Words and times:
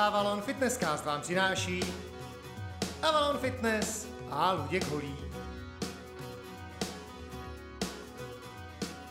Avalon 0.00 0.42
Fitnesscast 0.42 1.04
vám 1.04 1.20
přináší 1.20 1.80
Avalon 3.02 3.38
Fitness 3.38 4.06
a 4.30 4.52
Luděk 4.52 4.88
Holí. 4.88 5.29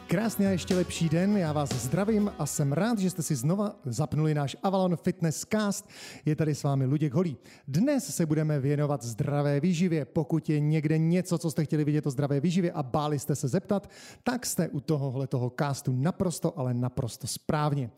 Krásný 0.10 0.46
a 0.46 0.50
ještě 0.50 0.76
lepší 0.76 1.10
den, 1.10 1.38
já 1.38 1.54
vás 1.54 1.70
zdravím 1.70 2.32
a 2.40 2.46
jsem 2.46 2.74
rád, 2.74 3.00
že 3.00 3.10
jste 3.10 3.24
si 3.24 3.36
znova 3.36 3.76
zapnuli 3.86 4.34
náš 4.34 4.58
Avalon 4.64 4.96
Fitness 4.96 5.46
Cast. 5.52 5.90
Je 6.26 6.36
tady 6.36 6.56
s 6.56 6.64
vámi 6.64 6.86
Luděk 6.86 7.14
Holý. 7.14 7.38
Dnes 7.68 8.16
se 8.16 8.26
budeme 8.26 8.60
věnovat 8.60 9.04
zdravé 9.04 9.60
výživě. 9.60 10.06
Pokud 10.06 10.50
je 10.50 10.60
někde 10.60 10.98
něco, 10.98 11.38
co 11.38 11.52
jste 11.52 11.66
chtěli 11.66 11.84
vidět 11.84 12.08
o 12.08 12.12
zdravé 12.12 12.40
výživě 12.40 12.72
a 12.72 12.84
báli 12.84 13.20
jste 13.20 13.36
se 13.36 13.48
zeptat, 13.48 13.90
tak 14.24 14.46
jste 14.46 14.70
u 14.70 14.80
tohohle 14.80 15.28
toho 15.28 15.52
castu 15.60 15.96
naprosto, 15.96 16.60
ale 16.60 16.74
naprosto 16.74 17.28
správně. 17.28 17.90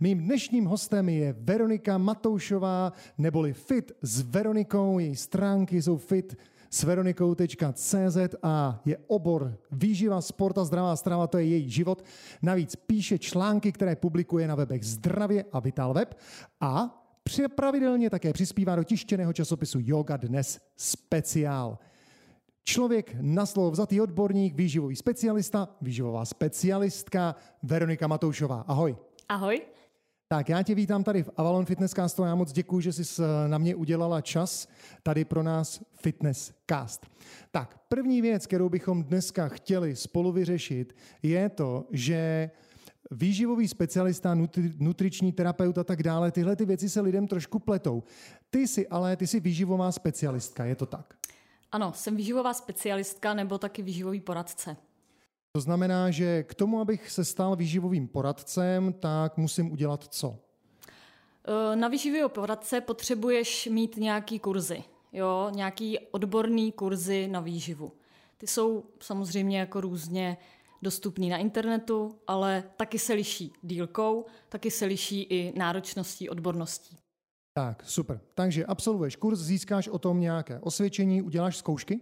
Mým 0.00 0.18
dnešním 0.18 0.64
hostem 0.64 1.08
je 1.08 1.34
Veronika 1.38 1.98
Matoušová, 1.98 2.92
neboli 3.18 3.52
Fit 3.52 3.92
s 4.02 4.20
Veronikou. 4.20 4.98
Její 4.98 5.16
stránky 5.16 5.82
jsou 5.82 5.96
fit 5.96 6.36
s 6.74 6.82
veronikou.cz 6.82 8.18
a 8.42 8.80
je 8.84 8.98
obor 9.06 9.58
výživa, 9.70 10.20
sport 10.20 10.58
a 10.58 10.64
zdravá 10.64 10.96
strava, 10.96 11.26
to 11.26 11.38
je 11.38 11.44
její 11.44 11.70
život. 11.70 12.04
Navíc 12.42 12.76
píše 12.76 13.18
články, 13.18 13.72
které 13.72 13.96
publikuje 13.96 14.48
na 14.48 14.54
webech 14.54 14.84
Zdravě 14.84 15.44
a 15.52 15.60
Vital 15.60 15.94
Web 15.94 16.18
a 16.60 17.00
pravidelně 17.48 18.10
také 18.10 18.32
přispívá 18.32 18.76
do 18.76 18.84
tištěného 18.84 19.32
časopisu 19.32 19.78
Yoga 19.82 20.16
Dnes 20.16 20.60
speciál. 20.76 21.78
Člověk 22.64 23.16
na 23.20 23.46
slovo 23.46 23.70
vzatý 23.70 24.00
odborník, 24.00 24.54
výživový 24.54 24.96
specialista, 24.96 25.68
výživová 25.80 26.24
specialistka 26.24 27.36
Veronika 27.62 28.06
Matoušová. 28.06 28.64
Ahoj. 28.68 28.96
Ahoj. 29.28 29.73
Tak 30.28 30.48
já 30.48 30.62
tě 30.62 30.74
vítám 30.74 31.04
tady 31.04 31.22
v 31.22 31.30
Avalon 31.36 31.64
Fitness 31.64 31.92
Castu 31.92 32.22
já 32.22 32.34
moc 32.34 32.52
děkuji, 32.52 32.80
že 32.80 32.92
jsi 32.92 33.22
eh, 33.22 33.48
na 33.48 33.58
mě 33.58 33.74
udělala 33.74 34.20
čas 34.20 34.68
tady 35.02 35.24
pro 35.24 35.42
nás 35.42 35.82
Fitness 35.94 36.52
Cast. 36.70 37.06
Tak, 37.50 37.78
první 37.88 38.22
věc, 38.22 38.46
kterou 38.46 38.68
bychom 38.68 39.04
dneska 39.04 39.48
chtěli 39.48 39.96
spolu 39.96 40.32
vyřešit, 40.32 40.96
je 41.22 41.48
to, 41.48 41.86
že 41.90 42.50
výživový 43.10 43.68
specialista, 43.68 44.34
nutri, 44.34 44.72
nutriční 44.78 45.32
terapeut 45.32 45.78
a 45.78 45.84
tak 45.84 46.02
dále, 46.02 46.30
tyhle 46.30 46.56
ty 46.56 46.64
věci 46.64 46.88
se 46.88 47.00
lidem 47.00 47.26
trošku 47.26 47.58
pletou. 47.58 48.02
Ty 48.50 48.68
jsi 48.68 48.88
ale, 48.88 49.16
ty 49.16 49.26
jsi 49.26 49.40
výživová 49.40 49.92
specialistka, 49.92 50.64
je 50.64 50.76
to 50.76 50.86
tak? 50.86 51.14
Ano, 51.72 51.92
jsem 51.92 52.16
výživová 52.16 52.54
specialistka 52.54 53.34
nebo 53.34 53.58
taky 53.58 53.82
výživový 53.82 54.20
poradce. 54.20 54.76
To 55.56 55.60
znamená, 55.60 56.10
že 56.10 56.42
k 56.42 56.54
tomu, 56.54 56.80
abych 56.80 57.10
se 57.10 57.24
stal 57.24 57.56
výživovým 57.56 58.08
poradcem, 58.08 58.92
tak 58.92 59.36
musím 59.36 59.72
udělat 59.72 60.04
co? 60.04 60.38
Na 61.74 61.88
výživového 61.88 62.28
poradce 62.28 62.80
potřebuješ 62.80 63.66
mít 63.66 63.96
nějaký 63.96 64.38
kurzy, 64.38 64.84
jo, 65.12 65.50
nějaký 65.54 65.98
odborný 65.98 66.72
kurzy 66.72 67.28
na 67.28 67.40
výživu. 67.40 67.92
Ty 68.38 68.46
jsou 68.46 68.84
samozřejmě 69.00 69.58
jako 69.58 69.80
různě 69.80 70.36
dostupný 70.82 71.28
na 71.28 71.36
internetu, 71.36 72.18
ale 72.26 72.64
taky 72.76 72.98
se 72.98 73.12
liší 73.12 73.52
dílkou, 73.62 74.24
taky 74.48 74.70
se 74.70 74.84
liší 74.84 75.22
i 75.22 75.58
náročností, 75.58 76.28
odborností. 76.28 76.96
Tak, 77.52 77.82
super. 77.86 78.20
Takže 78.34 78.66
absolvuješ 78.66 79.16
kurz, 79.16 79.40
získáš 79.40 79.88
o 79.88 79.98
tom 79.98 80.20
nějaké 80.20 80.60
osvědčení, 80.60 81.22
uděláš 81.22 81.56
zkoušky? 81.56 82.00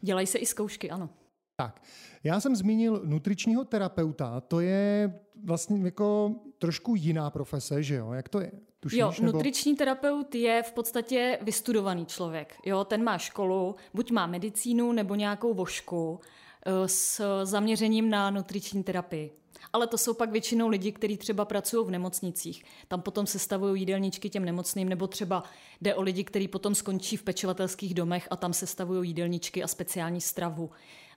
Dělají 0.00 0.26
se 0.26 0.38
i 0.38 0.46
zkoušky, 0.46 0.90
ano. 0.90 1.08
Tak, 1.56 1.82
já 2.24 2.40
jsem 2.40 2.56
zmínil 2.56 3.02
nutričního 3.04 3.64
terapeuta, 3.64 4.40
to 4.40 4.60
je 4.60 5.14
vlastně 5.44 5.84
jako 5.84 6.34
trošku 6.58 6.94
jiná 6.94 7.30
profese, 7.30 7.82
že 7.82 7.94
jo? 7.94 8.12
Jak 8.12 8.28
to 8.28 8.40
je? 8.40 8.52
Tušíš, 8.80 8.98
jo, 8.98 9.12
nebo... 9.20 9.32
nutriční 9.32 9.76
terapeut 9.76 10.34
je 10.34 10.62
v 10.62 10.72
podstatě 10.72 11.38
vystudovaný 11.42 12.06
člověk. 12.06 12.54
Jo, 12.64 12.84
ten 12.84 13.04
má 13.04 13.18
školu, 13.18 13.76
buď 13.94 14.10
má 14.10 14.26
medicínu 14.26 14.92
nebo 14.92 15.14
nějakou 15.14 15.54
vošku 15.54 16.20
eh, 16.66 16.88
s 16.88 17.20
zaměřením 17.44 18.10
na 18.10 18.30
nutriční 18.30 18.82
terapii. 18.82 19.30
Ale 19.72 19.86
to 19.86 19.98
jsou 19.98 20.14
pak 20.14 20.30
většinou 20.30 20.68
lidi, 20.68 20.92
kteří 20.92 21.16
třeba 21.16 21.44
pracují 21.44 21.86
v 21.86 21.90
nemocnicích. 21.90 22.64
Tam 22.88 23.02
potom 23.02 23.26
sestavují 23.26 23.82
jídelníčky 23.82 24.30
těm 24.30 24.44
nemocným, 24.44 24.88
nebo 24.88 25.06
třeba 25.06 25.42
jde 25.80 25.94
o 25.94 26.02
lidi, 26.02 26.24
kteří 26.24 26.48
potom 26.48 26.74
skončí 26.74 27.16
v 27.16 27.22
pečovatelských 27.22 27.94
domech 27.94 28.28
a 28.30 28.36
tam 28.36 28.52
sestavují 28.52 29.10
jídelníčky 29.10 29.62
a 29.62 29.66
speciální 29.68 30.20
stravu. 30.20 30.70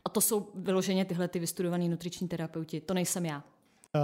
A 0.08 0.10
to 0.10 0.22
jsou 0.22 0.48
vyloženě 0.56 1.06
tyhle 1.06 1.28
ty 1.28 1.40
vystudovaní 1.40 1.90
nutriční 1.90 2.28
terapeuti. 2.28 2.82
To 2.82 2.94
nejsem 2.94 3.26
já. 3.26 3.44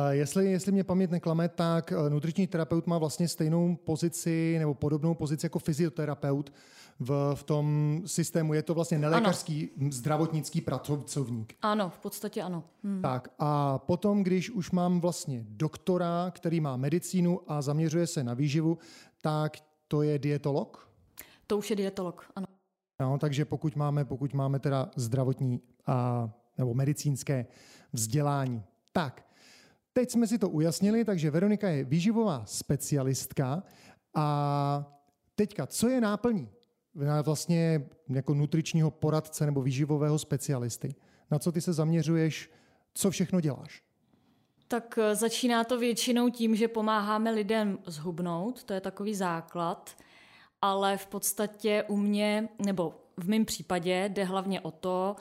Jestli, 0.10 0.52
jestli 0.52 0.72
mě 0.72 0.84
paměť 0.84 1.10
neklame, 1.12 1.50
tak 1.50 1.92
eh, 1.92 2.10
nutriční 2.10 2.48
terapeut 2.48 2.88
má 2.88 2.98
vlastně 2.98 3.28
stejnou 3.28 3.76
pozici 3.76 4.56
nebo 4.60 4.74
podobnou 4.74 5.14
pozici 5.14 5.46
jako 5.46 5.60
fyzioterapeut 5.60 6.54
v, 7.00 7.32
v 7.36 7.44
tom 7.44 8.02
systému. 8.06 8.54
Je 8.54 8.64
to 8.64 8.74
vlastně 8.74 8.98
nelékařský 8.98 9.70
ano. 9.82 9.92
zdravotnický 9.92 10.62
pracovník. 10.62 11.56
Ano, 11.62 11.90
v 11.90 12.00
podstatě 12.00 12.42
ano. 12.42 12.64
Hmm. 12.84 13.02
Tak 13.02 13.28
a 13.40 13.78
potom, 13.78 14.24
když 14.24 14.50
už 14.50 14.72
mám 14.72 15.02
vlastně 15.02 15.46
doktora, 15.48 16.32
který 16.32 16.60
má 16.60 16.78
medicínu 16.78 17.40
a 17.48 17.62
zaměřuje 17.62 18.08
se 18.08 18.24
na 18.24 18.34
výživu, 18.34 18.78
tak 19.22 19.58
to 19.88 20.02
je 20.02 20.20
dietolog? 20.20 20.90
To 21.48 21.58
už 21.58 21.70
je 21.70 21.76
dietolog, 21.76 22.26
ano. 22.36 22.48
No, 23.00 23.18
takže 23.18 23.46
pokud 23.46 23.76
máme, 23.76 24.06
pokud 24.06 24.34
máme 24.34 24.60
teda 24.60 24.92
zdravotní 24.96 25.62
a, 25.88 26.30
nebo 26.58 26.74
medicínské 26.74 27.46
vzdělání. 27.94 28.64
Tak, 28.92 29.26
teď 29.94 30.12
jsme 30.12 30.28
si 30.28 30.38
to 30.38 30.50
ujasnili, 30.50 31.06
takže 31.06 31.32
Veronika 31.32 31.70
je 31.70 31.84
výživová 31.84 32.46
specialistka 32.46 33.64
a 34.16 35.00
teďka, 35.36 35.68
co 35.68 35.90
je 35.90 36.02
náplní 36.02 36.50
vlastně 37.24 37.90
jako 38.10 38.34
nutričního 38.34 38.92
poradce 38.92 39.46
nebo 39.46 39.62
výživového 39.62 40.20
specialisty? 40.20 40.96
Na 41.32 41.40
co 41.40 41.52
ty 41.52 41.62
se 41.62 41.74
zaměřuješ, 41.74 42.52
co 42.94 43.12
všechno 43.12 43.42
děláš? 43.42 43.84
Tak 44.68 44.98
eh, 45.02 45.16
začíná 45.16 45.64
to 45.64 45.80
většinou 45.80 46.30
tím, 46.30 46.56
že 46.56 46.68
pomáháme 46.68 47.32
lidem 47.32 47.80
zhubnout, 47.86 48.64
to 48.64 48.74
je 48.74 48.82
takový 48.82 49.16
základ, 49.16 49.98
ale 50.64 50.98
v 50.98 51.08
podstatě 51.08 51.84
u 51.88 51.98
mě, 51.98 52.50
nebo 52.66 52.96
v 53.18 53.30
mém 53.30 53.46
případě 53.46 54.10
jde 54.10 54.24
hlavně 54.24 54.62
o 54.62 54.72
to, 54.72 55.16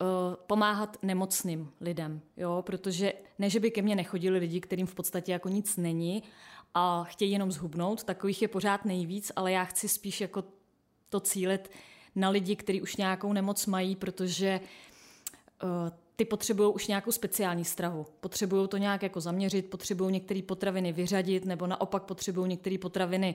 Eh, 0.00 0.36
pomáhat 0.46 0.96
nemocným 1.02 1.70
lidem, 1.80 2.20
jo, 2.36 2.62
protože 2.66 3.12
ne, 3.38 3.50
že 3.50 3.60
by 3.60 3.70
ke 3.70 3.82
mně 3.82 3.96
nechodili 3.96 4.38
lidi, 4.38 4.60
kterým 4.60 4.86
v 4.86 4.94
podstatě 4.94 5.32
jako 5.32 5.48
nic 5.48 5.76
není 5.76 6.22
a 6.74 7.04
chtějí 7.04 7.32
jenom 7.32 7.52
zhubnout, 7.52 8.04
takových 8.04 8.42
je 8.42 8.48
pořád 8.48 8.84
nejvíc, 8.84 9.32
ale 9.36 9.52
já 9.52 9.64
chci 9.64 9.88
spíš 9.88 10.20
jako 10.20 10.44
to 11.08 11.20
cílit 11.20 11.70
na 12.14 12.28
lidi, 12.28 12.56
kteří 12.56 12.82
už 12.82 12.96
nějakou 12.96 13.32
nemoc 13.32 13.66
mají, 13.66 13.96
protože 13.96 14.60
uh, 15.62 15.68
ty 16.16 16.24
potřebují 16.24 16.74
už 16.74 16.86
nějakou 16.86 17.12
speciální 17.12 17.64
stravu. 17.64 18.06
Potřebují 18.20 18.68
to 18.68 18.76
nějak 18.76 19.02
jako 19.02 19.20
zaměřit, 19.20 19.70
potřebují 19.70 20.12
některé 20.12 20.42
potraviny 20.42 20.92
vyřadit, 20.92 21.44
nebo 21.44 21.66
naopak 21.66 22.02
potřebují 22.02 22.48
některé 22.48 22.78
potraviny 22.78 23.34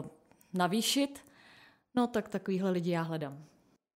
uh, 0.00 0.06
navýšit. 0.54 1.18
No 1.94 2.06
tak 2.06 2.28
takovýhle 2.28 2.70
lidi 2.70 2.90
já 2.90 3.02
hledám. 3.02 3.44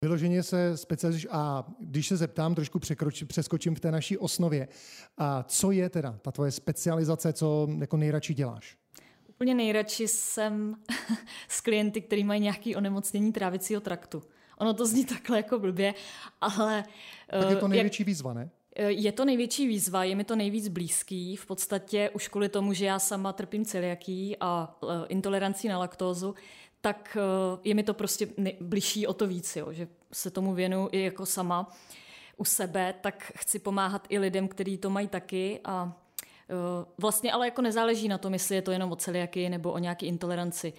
Vyloženě 0.03 0.43
se 0.43 0.77
specializuješ 0.77 1.27
a 1.31 1.65
když 1.81 2.09
se 2.09 2.17
zeptám, 2.17 2.55
trošku 2.55 2.79
překroč, 2.79 3.23
přeskočím 3.23 3.75
v 3.75 3.81
té 3.81 3.91
naší 3.93 4.19
osnově. 4.19 4.69
A 5.19 5.43
co 5.43 5.71
je 5.71 5.89
teda 5.89 6.19
ta 6.23 6.33
tvoje 6.33 6.51
specializace, 6.51 7.33
co 7.33 7.69
jako 7.79 7.97
nejradši 7.97 8.35
děláš? 8.35 8.77
Úplně 9.29 9.55
nejradši 9.55 10.09
jsem 10.09 10.77
s 11.49 11.61
klienty, 11.61 12.01
kteří 12.01 12.25
mají 12.25 12.41
nějaké 12.41 12.77
onemocnění 12.77 13.33
trávicího 13.33 13.81
traktu. 13.81 14.23
Ono 14.59 14.75
to 14.75 14.87
zní 14.87 15.05
takhle 15.05 15.37
jako 15.37 15.59
blbě, 15.59 15.95
ale... 16.41 16.85
Tak 17.31 17.51
je 17.51 17.57
to 17.57 17.67
eh, 17.67 17.69
největší 17.69 18.03
jak, 18.03 18.07
výzva, 18.07 18.35
ne? 18.35 18.51
Eh, 18.79 18.93
je 18.93 19.13
to 19.13 19.25
největší 19.25 19.69
výzva, 19.69 20.05
je 20.05 20.15
mi 20.15 20.25
to 20.25 20.37
nejvíc 20.37 20.69
blízký. 20.69 21.37
V 21.37 21.47
podstatě 21.47 22.11
už 22.11 22.29
kvůli 22.29 22.49
tomu, 22.49 22.73
že 22.73 22.87
já 22.87 22.99
sama 22.99 23.33
trpím 23.33 23.65
celiaký 23.65 24.37
a 24.41 24.79
eh, 24.83 25.07
intolerancí 25.09 25.69
na 25.69 25.79
laktózu, 25.79 26.35
tak 26.81 27.17
eh, 27.21 27.61
je 27.65 27.75
mi 27.75 27.83
to 27.83 27.95
prostě 27.95 28.29
bližší 28.61 29.07
o 29.07 29.13
to 29.13 29.27
víc, 29.27 29.57
jo, 29.57 29.73
že 29.73 29.89
se 30.13 30.31
tomu 30.31 30.55
věnu 30.55 30.89
i 30.93 31.03
jako 31.03 31.27
sama 31.27 31.73
u 32.37 32.45
sebe, 32.45 32.95
tak 33.01 33.33
chci 33.37 33.59
pomáhat 33.59 34.07
i 34.09 34.19
lidem, 34.19 34.49
kteří 34.49 34.79
to 34.79 34.91
mají 34.91 35.09
taky 35.09 35.61
a 35.65 35.93
vlastně 36.99 37.33
ale 37.33 37.47
jako 37.47 37.63
nezáleží 37.63 38.09
na 38.09 38.19
tom, 38.19 38.33
jestli 38.33 38.55
je 38.55 38.63
to 38.63 38.71
jenom 38.71 38.93
o 38.93 38.97
celiaky 38.97 39.49
nebo 39.49 39.73
o 39.73 39.79
nějaké 39.79 40.07
intoleranci. 40.07 40.73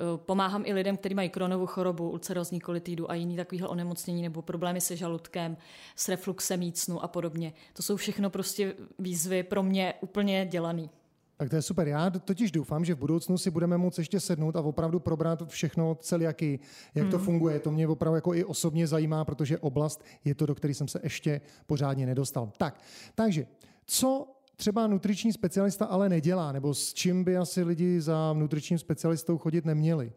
Eh, 0.00 0.18
pomáhám 0.18 0.62
i 0.66 0.72
lidem, 0.72 0.96
kteří 0.96 1.14
mají 1.14 1.28
kronovou 1.28 1.66
chorobu, 1.66 2.10
ulcerózní 2.10 2.60
kolitidu 2.60 3.10
a 3.10 3.14
jiný 3.14 3.36
takovýhle 3.36 3.68
onemocnění 3.68 4.22
nebo 4.22 4.42
problémy 4.42 4.80
se 4.80 4.96
žaludkem, 4.96 5.56
s 5.96 6.08
refluxem 6.08 6.62
jícnu 6.62 7.04
a 7.04 7.08
podobně. 7.08 7.52
To 7.72 7.82
jsou 7.82 7.96
všechno 7.96 8.30
prostě 8.30 8.74
výzvy 8.98 9.42
pro 9.42 9.62
mě 9.62 9.94
úplně 10.00 10.46
dělaný. 10.46 10.90
Tak 11.36 11.50
to 11.50 11.56
je 11.56 11.62
super. 11.62 11.88
Já 11.88 12.10
totiž 12.10 12.50
doufám, 12.50 12.84
že 12.84 12.94
v 12.94 12.98
budoucnu 12.98 13.38
si 13.38 13.50
budeme 13.50 13.78
moct 13.78 13.98
ještě 13.98 14.20
sednout 14.20 14.56
a 14.56 14.60
opravdu 14.60 15.00
probrat 15.00 15.48
všechno 15.48 15.94
celiaky, 15.94 16.58
jak 16.94 17.02
hmm. 17.02 17.10
to 17.10 17.18
funguje. 17.18 17.60
To 17.60 17.70
mě 17.70 17.88
opravdu 17.88 18.14
jako 18.14 18.34
i 18.34 18.44
osobně 18.44 18.86
zajímá, 18.86 19.24
protože 19.24 19.58
oblast 19.58 20.04
je 20.24 20.34
to, 20.34 20.46
do 20.46 20.54
které 20.54 20.74
jsem 20.74 20.88
se 20.88 21.00
ještě 21.02 21.40
pořádně 21.66 22.06
nedostal. 22.06 22.52
Tak, 22.56 22.80
takže 23.14 23.46
co 23.86 24.26
třeba 24.60 24.86
nutriční 24.86 25.32
specialista 25.32 25.84
ale 25.84 26.08
nedělá, 26.08 26.52
nebo 26.52 26.74
s 26.74 26.94
čím 26.94 27.24
by 27.24 27.36
asi 27.36 27.62
lidi 27.62 28.00
za 28.00 28.32
nutričním 28.32 28.78
specialistou 28.78 29.38
chodit 29.38 29.64
neměli? 29.64 30.12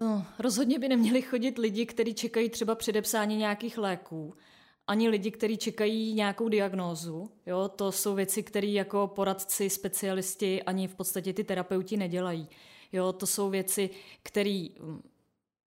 No, 0.00 0.26
rozhodně 0.38 0.78
by 0.78 0.88
neměli 0.88 1.22
chodit 1.22 1.58
lidi, 1.58 1.86
kteří 1.86 2.14
čekají 2.14 2.50
třeba 2.50 2.74
předepsání 2.74 3.36
nějakých 3.36 3.78
léků, 3.78 4.34
ani 4.86 5.08
lidi, 5.08 5.30
kteří 5.30 5.56
čekají 5.56 6.14
nějakou 6.14 6.48
diagnózu. 6.48 7.30
Jo? 7.46 7.68
To 7.68 7.92
jsou 7.92 8.14
věci, 8.14 8.42
které 8.42 8.66
jako 8.66 9.06
poradci, 9.06 9.70
specialisti, 9.70 10.62
ani 10.62 10.88
v 10.88 10.94
podstatě 10.94 11.32
ty 11.32 11.44
terapeuti 11.44 11.96
nedělají. 11.96 12.48
Jo? 12.92 13.12
To 13.12 13.26
jsou 13.26 13.50
věci, 13.50 13.90
které 14.22 14.66
hm, 14.80 15.02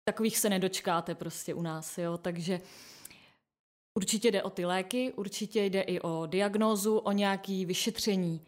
takových 0.03 0.37
se 0.37 0.49
nedočkáte 0.49 1.15
prostě 1.15 1.53
u 1.53 1.61
nás. 1.61 1.97
Jo? 1.97 2.17
Takže 2.17 2.61
určitě 3.97 4.31
jde 4.31 4.43
o 4.43 4.49
ty 4.49 4.65
léky, 4.65 5.13
určitě 5.13 5.65
jde 5.65 5.81
i 5.81 5.99
o 5.99 6.25
diagnózu, 6.25 6.97
o 6.97 7.11
nějaké 7.11 7.63
vyšetření, 7.65 8.41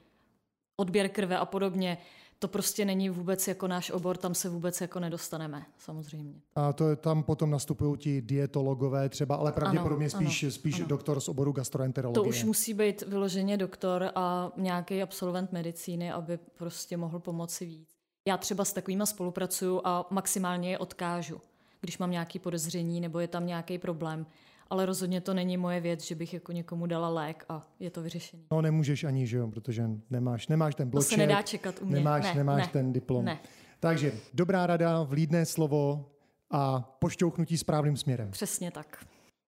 odběr 0.78 1.10
krve 1.10 1.38
a 1.38 1.46
podobně 1.46 1.98
to 2.40 2.48
prostě 2.48 2.86
není 2.86 3.10
vůbec 3.10 3.48
jako 3.48 3.68
náš 3.68 3.92
obor, 3.92 4.18
tam 4.18 4.36
se 4.36 4.50
vůbec 4.50 4.82
jako 4.82 5.00
nedostaneme, 5.00 5.66
samozřejmě. 5.78 6.42
A 6.56 6.74
to 6.74 6.90
je, 6.90 6.96
tam 6.96 7.24
potom 7.24 7.50
nastupují 7.50 7.98
ti 7.98 8.22
dietologové 8.22 9.10
třeba, 9.10 9.36
ale 9.36 9.52
pravděpodobně 9.52 10.06
ano, 10.06 10.10
spíš, 10.10 10.44
ano, 10.44 10.52
spíš 10.52 10.80
ano. 10.80 10.88
doktor 10.88 11.20
z 11.20 11.30
oboru 11.30 11.52
gastroenterologie. 11.52 12.24
To 12.24 12.30
už 12.30 12.44
musí 12.44 12.74
být 12.74 13.02
vyloženě 13.02 13.58
doktor 13.58 14.12
a 14.16 14.52
nějaký 14.58 15.02
absolvent 15.02 15.52
medicíny, 15.52 16.12
aby 16.12 16.38
prostě 16.38 16.98
mohl 16.98 17.20
pomoci 17.20 17.66
víc. 17.66 17.90
Já 18.28 18.38
třeba 18.38 18.66
s 18.66 18.74
takovými 18.74 19.08
spolupracuju 19.08 19.82
a 19.84 20.08
maximálně 20.10 20.70
je 20.70 20.78
odkážu, 20.78 21.42
když 21.82 21.98
mám 21.98 22.12
nějaké 22.12 22.40
podezření 22.40 23.02
nebo 23.02 23.20
je 23.20 23.28
tam 23.28 23.48
nějaký 23.48 23.78
problém 23.78 24.26
ale 24.70 24.86
rozhodně 24.86 25.22
to 25.22 25.34
není 25.34 25.58
moje 25.58 25.82
věc, 25.82 26.04
že 26.04 26.16
bych 26.16 26.34
jako 26.34 26.52
někomu 26.52 26.86
dala 26.86 27.10
lék 27.10 27.46
a 27.50 27.68
je 27.80 27.90
to 27.90 28.02
vyřešené. 28.02 28.44
No 28.52 28.62
nemůžeš 28.62 29.04
ani, 29.04 29.28
že 29.28 29.38
jo, 29.38 29.48
protože 29.48 29.90
nemáš, 30.10 30.48
nemáš 30.48 30.76
ten 30.76 30.90
bloček. 30.90 31.10
To 31.10 31.16
se 31.16 31.18
nedá 31.18 31.42
čekat 31.42 31.76
u 31.82 31.86
mě. 31.86 31.96
Nemáš, 31.96 32.24
ne, 32.24 32.34
nemáš 32.34 32.66
ne, 32.66 32.70
ten 32.74 32.94
diplom. 32.94 33.26
Ne. 33.26 33.40
Takže 33.80 34.14
dobrá 34.34 34.68
rada, 34.68 35.04
vlídné 35.04 35.46
slovo 35.46 36.10
a 36.52 36.82
pošťouchnutí 37.00 37.58
správným 37.58 37.98
směrem. 37.98 38.32
Přesně 38.32 38.72
tak. 38.72 39.06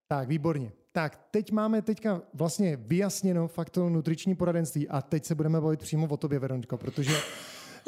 Tak, 0.08 0.28
výborně. 0.28 0.72
Tak, 0.92 1.28
teď 1.32 1.52
máme 1.52 1.82
teďka 1.82 2.22
vlastně 2.34 2.76
vyjasněno 2.76 3.48
fakt 3.48 3.70
to 3.70 3.90
nutriční 3.90 4.36
poradenství 4.36 4.90
a 4.90 5.02
teď 5.02 5.26
se 5.26 5.36
budeme 5.36 5.62
bavit 5.62 5.80
přímo 5.80 6.08
o 6.08 6.18
tobě, 6.18 6.40
Veroniko, 6.40 6.78
protože 6.78 7.12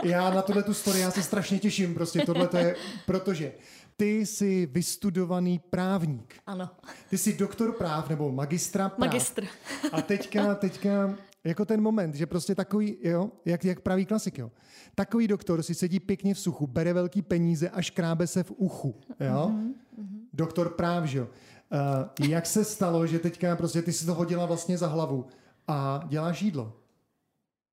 já 0.03 0.29
na 0.29 0.41
tohle 0.41 0.63
tu 0.63 0.73
story, 0.73 0.99
já 0.99 1.11
se 1.11 1.23
strašně 1.23 1.59
těším, 1.59 1.93
prostě 1.93 2.21
tohle 2.25 2.47
to 2.47 2.57
je, 2.57 2.75
protože 3.05 3.53
ty 3.97 4.25
jsi 4.25 4.65
vystudovaný 4.65 5.59
právník. 5.69 6.33
Ano. 6.47 6.69
Ty 7.09 7.17
jsi 7.17 7.37
doktor 7.37 7.71
práv 7.71 8.09
nebo 8.09 8.31
magistra 8.31 8.89
práv. 8.89 8.99
Magistr. 8.99 9.45
A 9.91 10.01
teďka, 10.01 10.55
teďka 10.55 11.15
jako 11.43 11.65
ten 11.65 11.81
moment, 11.81 12.15
že 12.15 12.25
prostě 12.25 12.55
takový, 12.55 12.97
jo, 13.01 13.31
jak, 13.45 13.65
jak 13.65 13.79
praví 13.79 14.05
klasik, 14.05 14.37
jo. 14.37 14.51
Takový 14.95 15.27
doktor 15.27 15.63
si 15.63 15.75
sedí 15.75 15.99
pěkně 15.99 16.33
v 16.33 16.39
suchu, 16.39 16.67
bere 16.67 16.93
velký 16.93 17.21
peníze 17.21 17.69
a 17.69 17.81
škrábe 17.81 18.27
se 18.27 18.43
v 18.43 18.51
uchu, 18.51 18.95
jo. 19.19 19.51
Mm-hmm. 19.51 19.73
Doktor 20.33 20.69
práv, 20.69 21.05
že 21.05 21.17
jo. 21.17 21.27
Uh, 22.21 22.29
jak 22.29 22.45
se 22.45 22.65
stalo, 22.65 23.07
že 23.07 23.19
teďka 23.19 23.55
prostě 23.55 23.81
ty 23.81 23.93
si 23.93 24.05
to 24.05 24.13
hodila 24.13 24.45
vlastně 24.45 24.77
za 24.77 24.87
hlavu 24.87 25.25
a 25.67 26.03
děláš 26.07 26.41
jídlo? 26.41 26.78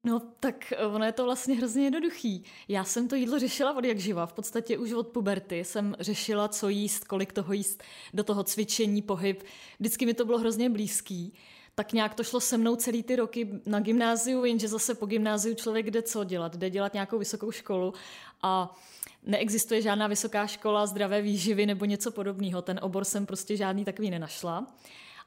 No, 0.07 0.23
tak 0.41 0.73
eh, 0.73 0.87
ono 0.87 1.05
je 1.05 1.13
to 1.13 1.25
vlastně 1.25 1.55
hrozně 1.55 1.85
jednoduchý. 1.85 2.45
Já 2.69 2.85
jsem 2.85 3.09
to 3.09 3.15
jídlo 3.15 3.39
řešila 3.39 3.77
od 3.77 3.85
jak 3.85 3.99
živa. 3.99 4.27
V 4.27 4.33
podstatě 4.33 4.79
už 4.79 4.93
od 4.93 5.09
puberty 5.09 5.65
jsem 5.65 5.97
řešila, 6.01 6.49
co 6.49 6.69
jíst, 6.69 7.05
kolik 7.05 7.33
toho 7.33 7.53
jíst, 7.53 7.83
do 8.15 8.25
toho 8.25 8.45
cvičení, 8.45 9.03
pohyb. 9.03 9.43
Vždycky 9.81 10.07
mi 10.07 10.15
to 10.15 10.25
bylo 10.25 10.39
hrozně 10.39 10.71
blízký. 10.71 11.35
Tak 11.75 11.93
nějak 11.93 12.15
to 12.15 12.25
šlo 12.25 12.41
se 12.41 12.59
mnou 12.59 12.77
celý 12.77 13.03
ty 13.03 13.17
roky 13.17 13.49
na 13.67 13.81
gymnáziu, 13.81 14.45
jenže 14.45 14.69
zase 14.69 14.95
po 14.95 15.07
gymnáziu 15.07 15.55
člověk 15.55 15.91
jde 15.91 16.03
co 16.03 16.25
dělat? 16.25 16.57
Jde 16.57 16.71
dělat 16.71 16.95
nějakou 16.95 17.19
vysokou 17.19 17.51
školu 17.51 17.95
a 18.43 18.77
neexistuje 19.23 19.83
žádná 19.83 20.07
vysoká 20.07 20.47
škola 20.47 20.87
zdravé 20.87 21.23
výživy 21.23 21.67
nebo 21.67 21.85
něco 21.85 22.11
podobného. 22.11 22.63
Ten 22.63 22.81
obor 22.83 23.05
jsem 23.05 23.27
prostě 23.27 23.57
žádný 23.57 23.85
takový 23.85 24.11
nenašla 24.11 24.67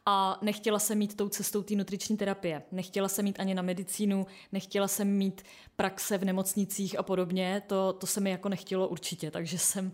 a 0.05 0.39
nechtěla 0.41 0.79
jsem 0.79 0.97
mít 0.97 1.17
tou 1.17 1.29
cestou 1.29 1.63
té 1.63 1.75
nutriční 1.75 2.17
terapie. 2.17 2.63
Nechtěla 2.71 3.07
jsem 3.07 3.25
mít 3.25 3.39
ani 3.39 3.53
na 3.53 3.61
medicínu, 3.61 4.27
nechtěla 4.51 4.87
jsem 4.87 5.07
mít 5.07 5.41
praxe 5.75 6.17
v 6.17 6.25
nemocnicích 6.25 6.99
a 6.99 7.03
podobně, 7.03 7.61
to, 7.67 7.93
to 7.93 8.07
se 8.07 8.19
mi 8.19 8.29
jako 8.29 8.49
nechtělo 8.49 8.87
určitě, 8.87 9.31
takže 9.31 9.57
jsem 9.57 9.91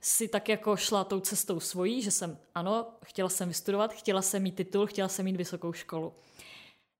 si 0.00 0.28
tak 0.28 0.48
jako 0.48 0.76
šla 0.76 1.04
tou 1.04 1.20
cestou 1.20 1.60
svojí, 1.60 2.02
že 2.02 2.10
jsem, 2.10 2.38
ano, 2.54 2.86
chtěla 3.04 3.28
jsem 3.28 3.48
vystudovat, 3.48 3.92
chtěla 3.92 4.22
jsem 4.22 4.42
mít 4.42 4.56
titul, 4.56 4.86
chtěla 4.86 5.08
jsem 5.08 5.24
mít 5.24 5.36
vysokou 5.36 5.72
školu. 5.72 6.12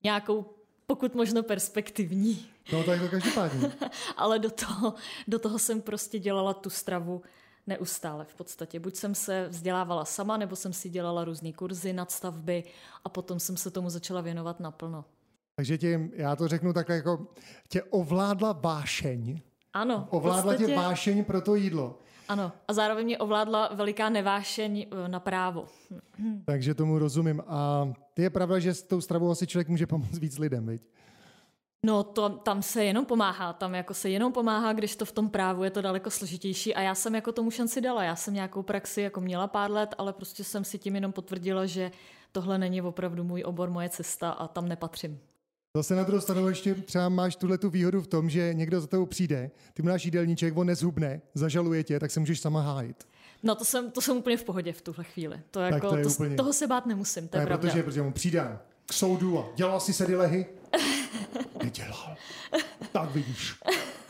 Nějakou 0.04 0.54
pokud 0.86 1.14
možno 1.14 1.42
perspektivní. 1.42 2.46
No 2.72 2.84
tak 2.84 3.00
to 3.00 3.08
každopádně. 3.08 3.72
Ale 4.16 4.38
do 4.38 4.50
toho, 4.50 4.94
do 5.28 5.38
toho 5.38 5.58
jsem 5.58 5.82
prostě 5.82 6.18
dělala 6.18 6.54
tu 6.54 6.70
stravu 6.70 7.22
neustále 7.66 8.24
v 8.24 8.34
podstatě. 8.34 8.80
Buď 8.80 8.96
jsem 8.96 9.14
se 9.14 9.48
vzdělávala 9.48 10.04
sama, 10.04 10.36
nebo 10.36 10.56
jsem 10.56 10.72
si 10.72 10.88
dělala 10.88 11.24
různé 11.24 11.52
kurzy, 11.52 11.92
nadstavby 11.92 12.64
a 13.04 13.08
potom 13.08 13.40
jsem 13.40 13.56
se 13.56 13.70
tomu 13.70 13.90
začala 13.90 14.20
věnovat 14.20 14.60
naplno. 14.60 15.04
Takže 15.56 15.78
tě, 15.78 16.10
já 16.12 16.36
to 16.36 16.48
řeknu 16.48 16.72
tak 16.72 16.88
jako, 16.88 17.26
tě 17.68 17.82
ovládla 17.82 18.52
vášeň. 18.52 19.40
Ano. 19.72 20.08
Ovládla 20.10 20.52
podstatě... 20.52 20.66
tě 20.66 20.76
vášeň 20.76 21.24
pro 21.24 21.40
to 21.40 21.54
jídlo. 21.54 21.98
Ano, 22.28 22.52
a 22.68 22.72
zároveň 22.72 23.04
mě 23.04 23.18
ovládla 23.18 23.70
veliká 23.74 24.08
nevášeň 24.08 24.86
eh, 24.90 25.08
na 25.08 25.20
právo. 25.20 25.66
Takže 26.44 26.74
tomu 26.74 26.98
rozumím. 26.98 27.42
A 27.46 27.92
je 28.18 28.30
pravda, 28.30 28.58
že 28.58 28.74
s 28.74 28.82
tou 28.82 29.00
stravou 29.00 29.30
asi 29.30 29.46
člověk 29.46 29.68
může 29.68 29.86
pomoct 29.86 30.18
víc 30.18 30.38
lidem, 30.38 30.66
viď? 30.66 30.82
No 31.84 32.04
to, 32.04 32.28
tam 32.28 32.62
se 32.62 32.84
jenom 32.84 33.04
pomáhá, 33.06 33.52
tam 33.52 33.74
jako 33.74 33.94
se 33.94 34.10
jenom 34.10 34.32
pomáhá, 34.32 34.72
když 34.72 34.96
to 34.96 35.04
v 35.04 35.12
tom 35.12 35.28
právu 35.28 35.64
je 35.64 35.70
to 35.70 35.82
daleko 35.82 36.10
složitější 36.10 36.74
a 36.74 36.80
já 36.80 36.94
jsem 36.94 37.14
jako 37.14 37.32
tomu 37.32 37.50
šanci 37.50 37.80
dala, 37.80 38.04
já 38.04 38.16
jsem 38.16 38.34
nějakou 38.34 38.62
praxi 38.62 39.00
jako 39.00 39.20
měla 39.20 39.46
pár 39.46 39.70
let, 39.70 39.94
ale 39.98 40.12
prostě 40.12 40.44
jsem 40.44 40.64
si 40.64 40.78
tím 40.78 40.94
jenom 40.94 41.12
potvrdila, 41.12 41.66
že 41.66 41.90
tohle 42.32 42.58
není 42.58 42.82
opravdu 42.82 43.24
můj 43.24 43.42
obor, 43.46 43.70
moje 43.70 43.88
cesta 43.88 44.30
a 44.30 44.48
tam 44.48 44.68
nepatřím. 44.68 45.18
Zase 45.76 45.94
na 45.94 46.02
druhou 46.02 46.20
stranu 46.20 46.48
ještě 46.48 46.74
třeba 46.74 47.08
máš 47.08 47.36
tuhle 47.36 47.58
tu 47.58 47.70
výhodu 47.70 48.02
v 48.02 48.06
tom, 48.06 48.30
že 48.30 48.54
někdo 48.54 48.80
za 48.80 48.86
tebou 48.86 49.06
přijde, 49.06 49.50
ty 49.74 49.82
mu 49.82 49.88
dáš 49.88 50.04
jídelníček, 50.04 50.56
on 50.56 50.66
nezhubne, 50.66 51.20
zažaluje 51.34 51.84
tě, 51.84 52.00
tak 52.00 52.10
se 52.10 52.20
můžeš 52.20 52.40
sama 52.40 52.60
hájit. 52.60 53.08
No 53.42 53.54
to 53.54 53.64
jsem, 53.64 53.90
to 53.90 54.00
jsem 54.00 54.16
úplně 54.16 54.36
v 54.36 54.44
pohodě 54.44 54.72
v 54.72 54.82
tuhle 54.82 55.04
chvíli. 55.04 55.40
To 55.50 55.60
jako, 55.60 55.88
to 55.88 55.96
je 55.96 56.04
to, 56.04 56.10
úplně... 56.10 56.36
Toho 56.36 56.52
se 56.52 56.66
bát 56.66 56.86
nemusím, 56.86 57.28
to 57.28 57.36
je 57.36 57.40
ne, 57.40 57.46
pravda. 57.46 57.68
Protože, 57.68 57.82
protože 57.82 58.02
mu 58.02 58.12
přijde 58.12 58.58
k 58.86 58.92
soudu 58.92 59.38
a 59.38 59.46
dělal 59.56 59.80
si 59.80 59.92
sedy 59.92 60.16
lehy? 60.16 60.46
Nedělal. 61.64 62.16
Tak 62.92 63.10
vidíš. 63.10 63.54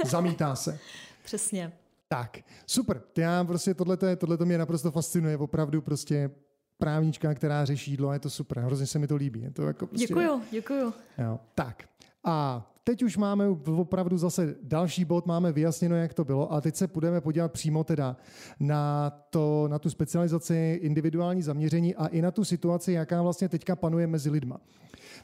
Zamítá 0.04 0.56
se. 0.56 0.78
Přesně. 1.24 1.72
Tak, 2.08 2.38
super. 2.66 3.02
Já 3.16 3.44
prostě 3.44 3.74
tohleto, 3.74 4.16
tohleto 4.16 4.44
mě 4.46 4.58
naprosto 4.58 4.90
fascinuje. 4.90 5.36
Opravdu 5.36 5.82
prostě 5.82 6.30
právnička, 6.78 7.34
která 7.34 7.64
řeší 7.64 7.90
jídlo 7.90 8.08
a 8.08 8.12
je 8.14 8.20
to 8.20 8.30
super. 8.30 8.58
Hrozně 8.58 8.86
se 8.86 8.98
mi 8.98 9.06
to 9.06 9.16
líbí. 9.16 9.42
Je 9.42 9.50
to 9.50 9.62
jako 9.62 9.86
prostě... 9.86 10.06
Děkuju, 10.06 10.42
děkuju. 10.50 10.94
Jo. 11.18 11.40
Tak. 11.54 11.82
A 12.24 12.66
teď 12.84 13.02
už 13.02 13.16
máme 13.16 13.48
opravdu 13.48 14.18
zase 14.18 14.54
další 14.62 15.04
bod, 15.04 15.26
máme 15.26 15.52
vyjasněno, 15.52 15.96
jak 15.96 16.14
to 16.14 16.24
bylo 16.24 16.52
a 16.52 16.60
teď 16.60 16.76
se 16.76 16.86
budeme 16.86 17.20
podívat 17.20 17.52
přímo 17.52 17.84
teda 17.84 18.16
na, 18.60 19.10
to, 19.30 19.68
na 19.68 19.78
tu 19.78 19.90
specializaci, 19.90 20.78
individuální 20.82 21.42
zaměření 21.42 21.94
a 21.94 22.06
i 22.06 22.22
na 22.22 22.30
tu 22.30 22.44
situaci, 22.44 22.92
jaká 22.92 23.22
vlastně 23.22 23.48
teďka 23.48 23.76
panuje 23.76 24.06
mezi 24.06 24.30
lidma. 24.30 24.60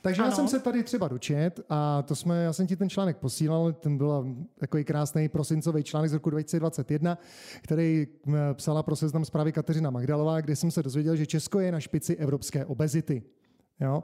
Takže 0.02 0.22
ano. 0.22 0.30
já 0.30 0.36
jsem 0.36 0.48
se 0.48 0.60
tady 0.60 0.82
třeba 0.82 1.08
dočet 1.08 1.60
a 1.68 2.02
to 2.02 2.16
jsme, 2.16 2.44
já 2.44 2.52
jsem 2.52 2.66
ti 2.66 2.76
ten 2.76 2.90
článek 2.90 3.16
posílal, 3.16 3.72
ten 3.72 3.98
byl 3.98 4.36
takový 4.58 4.84
krásný 4.84 5.28
prosincový 5.28 5.82
článek 5.82 6.10
z 6.10 6.14
roku 6.14 6.30
2021, 6.30 7.18
který 7.62 8.06
psala 8.54 8.82
pro 8.82 8.96
seznam 8.96 9.24
zprávy 9.24 9.52
Kateřina 9.52 9.90
Magdalová, 9.90 10.40
kde 10.40 10.56
jsem 10.56 10.70
se 10.70 10.82
dozvěděl, 10.82 11.16
že 11.16 11.26
Česko 11.26 11.60
je 11.60 11.72
na 11.72 11.80
špici 11.80 12.16
evropské 12.16 12.64
obezity. 12.64 13.22
Jo? 13.80 14.02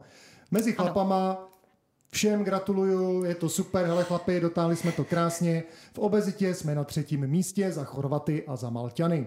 Mezi 0.51 0.73
chlapama 0.73 1.31
ano. 1.33 1.49
Všem 2.11 2.45
gratuluju, 2.45 3.25
je 3.25 3.35
to 3.35 3.49
super, 3.49 3.87
hele 3.87 4.05
chlapi, 4.05 4.41
dotáhli 4.41 4.77
jsme 4.77 4.93
to 4.93 5.05
krásně. 5.05 5.63
V 5.93 5.99
obezitě 5.99 6.55
jsme 6.55 6.75
na 6.75 6.85
třetím 6.85 7.27
místě 7.27 7.73
za 7.73 7.85
Chorvaty 7.85 8.45
a 8.47 8.57
za 8.57 8.71
Malťany. 8.71 9.27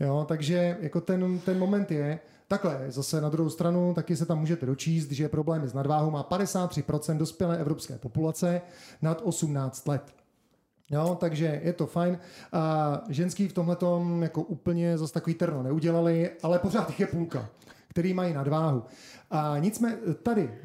Jo, 0.00 0.24
takže 0.28 0.76
jako 0.80 1.00
ten, 1.00 1.38
ten 1.38 1.58
moment 1.58 1.90
je, 1.90 2.20
Takhle, 2.48 2.84
zase 2.88 3.20
na 3.20 3.28
druhou 3.28 3.50
stranu, 3.50 3.94
taky 3.94 4.16
se 4.16 4.26
tam 4.26 4.38
můžete 4.38 4.66
dočíst, 4.66 5.10
že 5.10 5.28
problémy 5.28 5.68
s 5.68 5.74
nadváhou 5.74 6.10
má 6.10 6.24
53% 6.24 7.16
dospělé 7.16 7.58
evropské 7.58 7.98
populace 7.98 8.60
nad 9.02 9.20
18 9.24 9.88
let. 9.88 10.02
Jo, 10.90 11.16
takže 11.20 11.60
je 11.64 11.72
to 11.72 11.86
fajn. 11.86 12.18
A 12.52 13.02
ženský 13.08 13.48
v 13.48 13.52
tomhle 13.52 13.76
jako 14.20 14.42
úplně 14.42 14.98
zase 14.98 15.12
takový 15.12 15.34
terno 15.34 15.62
neudělali, 15.62 16.30
ale 16.42 16.58
pořád 16.58 16.88
jich 16.88 17.00
je 17.00 17.06
půlka, 17.06 17.48
který 17.98 18.14
mají 18.14 18.34
nadváhu. 18.34 18.82
A 19.30 19.58
nicméně 19.58 19.96
tady 20.22 20.58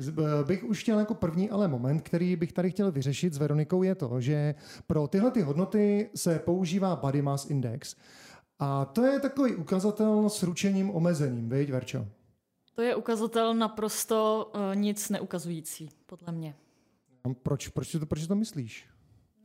bych 0.48 0.64
už 0.64 0.82
chtěl 0.82 1.00
jako 1.00 1.14
první 1.14 1.50
ale 1.50 1.68
moment, 1.68 2.00
který 2.00 2.36
bych 2.36 2.54
tady 2.54 2.72
chtěl 2.72 2.92
vyřešit 2.92 3.34
s 3.34 3.38
Veronikou, 3.38 3.84
je 3.84 3.96
to, 3.96 4.22
že 4.22 4.56
pro 4.88 5.08
tyhle 5.08 5.32
ty 5.32 5.42
hodnoty 5.42 6.10
se 6.16 6.40
používá 6.40 6.96
Body 6.96 7.22
Mass 7.22 7.50
Index. 7.50 7.96
A 8.60 8.86
to 8.86 9.04
je 9.04 9.20
takový 9.20 9.56
ukazatel 9.56 10.30
s 10.30 10.44
ručením 10.44 10.96
omezeným, 10.96 11.50
viď, 11.50 11.72
Verčo? 11.72 12.08
To 12.76 12.82
je 12.82 12.96
ukazatel 12.96 13.54
naprosto 13.54 14.52
uh, 14.56 14.76
nic 14.76 15.10
neukazující, 15.10 15.90
podle 16.06 16.34
mě. 16.34 16.56
Proč, 17.44 17.68
proč, 17.68 17.92
to, 17.92 18.06
proč 18.06 18.28
to 18.28 18.36
myslíš? 18.36 18.86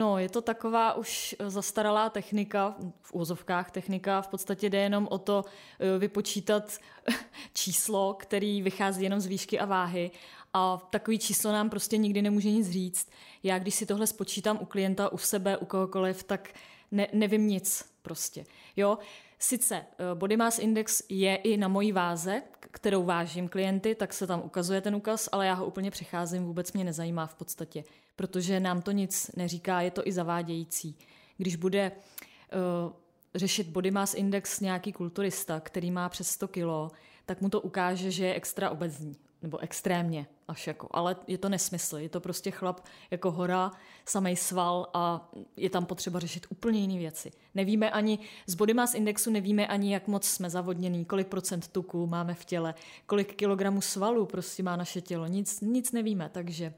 No, 0.01 0.17
je 0.17 0.29
to 0.29 0.41
taková 0.41 0.93
už 0.93 1.35
zastaralá 1.47 2.09
technika, 2.09 2.75
v 3.01 3.13
úzovkách 3.13 3.71
technika, 3.71 4.21
v 4.21 4.27
podstatě 4.27 4.69
jde 4.69 4.77
jenom 4.77 5.07
o 5.11 5.17
to 5.17 5.45
eh, 5.79 5.99
vypočítat 5.99 6.77
číslo, 7.53 8.13
který 8.13 8.61
vychází 8.61 9.03
jenom 9.03 9.19
z 9.19 9.25
výšky 9.25 9.59
a 9.59 9.65
váhy 9.65 10.11
a 10.53 10.77
takový 10.89 11.19
číslo 11.19 11.51
nám 11.51 11.69
prostě 11.69 11.97
nikdy 11.97 12.21
nemůže 12.21 12.51
nic 12.51 12.69
říct. 12.69 13.09
Já 13.43 13.59
když 13.59 13.75
si 13.75 13.85
tohle 13.85 14.07
spočítám 14.07 14.57
u 14.61 14.65
klienta, 14.65 15.11
u 15.11 15.17
sebe, 15.17 15.57
u 15.57 15.65
kohokoliv, 15.65 16.23
tak 16.23 16.49
ne, 16.91 17.07
nevím 17.13 17.47
nic 17.47 17.85
prostě. 18.01 18.45
Jo, 18.75 18.97
Sice 19.39 19.75
eh, 19.75 19.85
Body 20.13 20.37
Mass 20.37 20.59
Index 20.59 21.03
je 21.09 21.35
i 21.35 21.57
na 21.57 21.67
mojí 21.67 21.91
váze, 21.91 22.41
kterou 22.59 23.03
vážím 23.03 23.49
klienty, 23.49 23.95
tak 23.95 24.13
se 24.13 24.27
tam 24.27 24.41
ukazuje 24.45 24.81
ten 24.81 24.95
ukaz, 24.95 25.29
ale 25.31 25.47
já 25.47 25.53
ho 25.53 25.65
úplně 25.65 25.91
přecházím, 25.91 26.45
vůbec 26.45 26.73
mě 26.73 26.83
nezajímá 26.83 27.27
v 27.27 27.35
podstatě, 27.35 27.83
protože 28.19 28.59
nám 28.59 28.81
to 28.81 28.91
nic 28.91 29.31
neříká, 29.35 29.81
je 29.81 29.91
to 29.91 30.07
i 30.07 30.11
zavádějící. 30.11 30.95
Když 31.37 31.55
bude 31.55 31.91
uh, 31.91 32.91
řešit 33.35 33.67
Body 33.67 33.91
Mass 33.91 34.13
Index 34.13 34.59
nějaký 34.59 34.93
kulturista, 34.93 35.59
který 35.59 35.91
má 35.91 36.09
přes 36.09 36.29
100 36.29 36.47
kilo, 36.47 36.91
tak 37.25 37.41
mu 37.41 37.49
to 37.49 37.61
ukáže, 37.61 38.11
že 38.11 38.25
je 38.25 38.33
extra 38.33 38.69
obezní 38.69 39.15
nebo 39.41 39.57
extrémně 39.57 40.27
až 40.47 40.67
jako, 40.67 40.87
ale 40.91 41.15
je 41.27 41.37
to 41.37 41.49
nesmysl, 41.49 41.97
je 41.97 42.09
to 42.09 42.19
prostě 42.19 42.51
chlap 42.51 42.79
jako 43.11 43.31
hora, 43.31 43.71
samej 44.05 44.35
sval 44.35 44.89
a 44.93 45.31
je 45.57 45.69
tam 45.69 45.85
potřeba 45.85 46.19
řešit 46.19 46.47
úplně 46.49 46.79
jiné 46.79 46.97
věci. 46.97 47.31
Nevíme 47.55 47.91
ani, 47.91 48.19
z 48.47 48.55
body 48.55 48.73
mass 48.73 48.93
indexu 48.93 49.31
nevíme 49.31 49.67
ani, 49.67 49.93
jak 49.93 50.07
moc 50.07 50.27
jsme 50.27 50.49
zavodněný, 50.49 51.05
kolik 51.05 51.27
procent 51.27 51.67
tuku 51.67 52.07
máme 52.07 52.33
v 52.33 52.45
těle, 52.45 52.73
kolik 53.05 53.35
kilogramů 53.35 53.81
svalů 53.81 54.25
prostě 54.25 54.63
má 54.63 54.75
naše 54.75 55.01
tělo, 55.01 55.27
nic, 55.27 55.61
nic 55.61 55.91
nevíme, 55.91 56.29
takže 56.33 56.73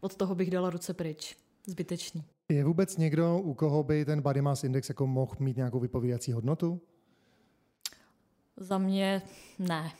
od 0.00 0.14
toho 0.14 0.34
bych 0.34 0.50
dala 0.50 0.70
ruce 0.70 0.94
pryč. 0.94 1.36
Zbytečný. 1.66 2.24
Je 2.48 2.64
vůbec 2.64 2.96
někdo, 2.96 3.38
u 3.38 3.54
koho 3.54 3.82
by 3.82 4.04
ten 4.04 4.22
body 4.22 4.42
mass 4.42 4.64
index 4.64 4.88
jako 4.88 5.06
mohl 5.06 5.36
mít 5.38 5.56
nějakou 5.56 5.80
vypovídací 5.80 6.32
hodnotu? 6.32 6.80
Za 8.56 8.78
mě 8.78 9.22
ne. 9.58 9.92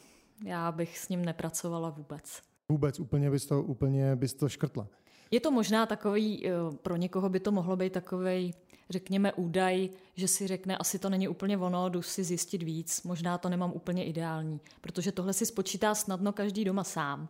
Já 0.44 0.72
bych 0.72 0.98
s 0.98 1.08
ním 1.08 1.24
nepracovala 1.24 1.90
vůbec. 1.90 2.42
Vůbec, 2.68 3.00
úplně 3.00 3.30
bys 3.30 3.46
to, 3.46 3.62
úplně 3.62 4.16
bys 4.16 4.34
to 4.34 4.48
škrtla. 4.48 4.86
Je 5.30 5.40
to 5.40 5.50
možná 5.50 5.86
takový, 5.86 6.48
eh, 6.48 6.52
pro 6.82 6.96
někoho 6.96 7.28
by 7.28 7.40
to 7.40 7.52
mohlo 7.52 7.76
být 7.76 7.92
takový, 7.92 8.54
řekněme, 8.90 9.32
údaj, 9.32 9.88
že 10.16 10.28
si 10.28 10.46
řekne, 10.46 10.76
asi 10.76 10.98
to 10.98 11.10
není 11.10 11.28
úplně 11.28 11.58
ono, 11.58 11.88
jdu 11.88 12.02
si 12.02 12.24
zjistit 12.24 12.62
víc, 12.62 13.02
možná 13.02 13.38
to 13.38 13.48
nemám 13.48 13.72
úplně 13.72 14.04
ideální, 14.04 14.60
protože 14.80 15.12
tohle 15.12 15.32
si 15.32 15.46
spočítá 15.46 15.94
snadno 15.94 16.32
každý 16.32 16.64
doma 16.64 16.84
sám, 16.84 17.28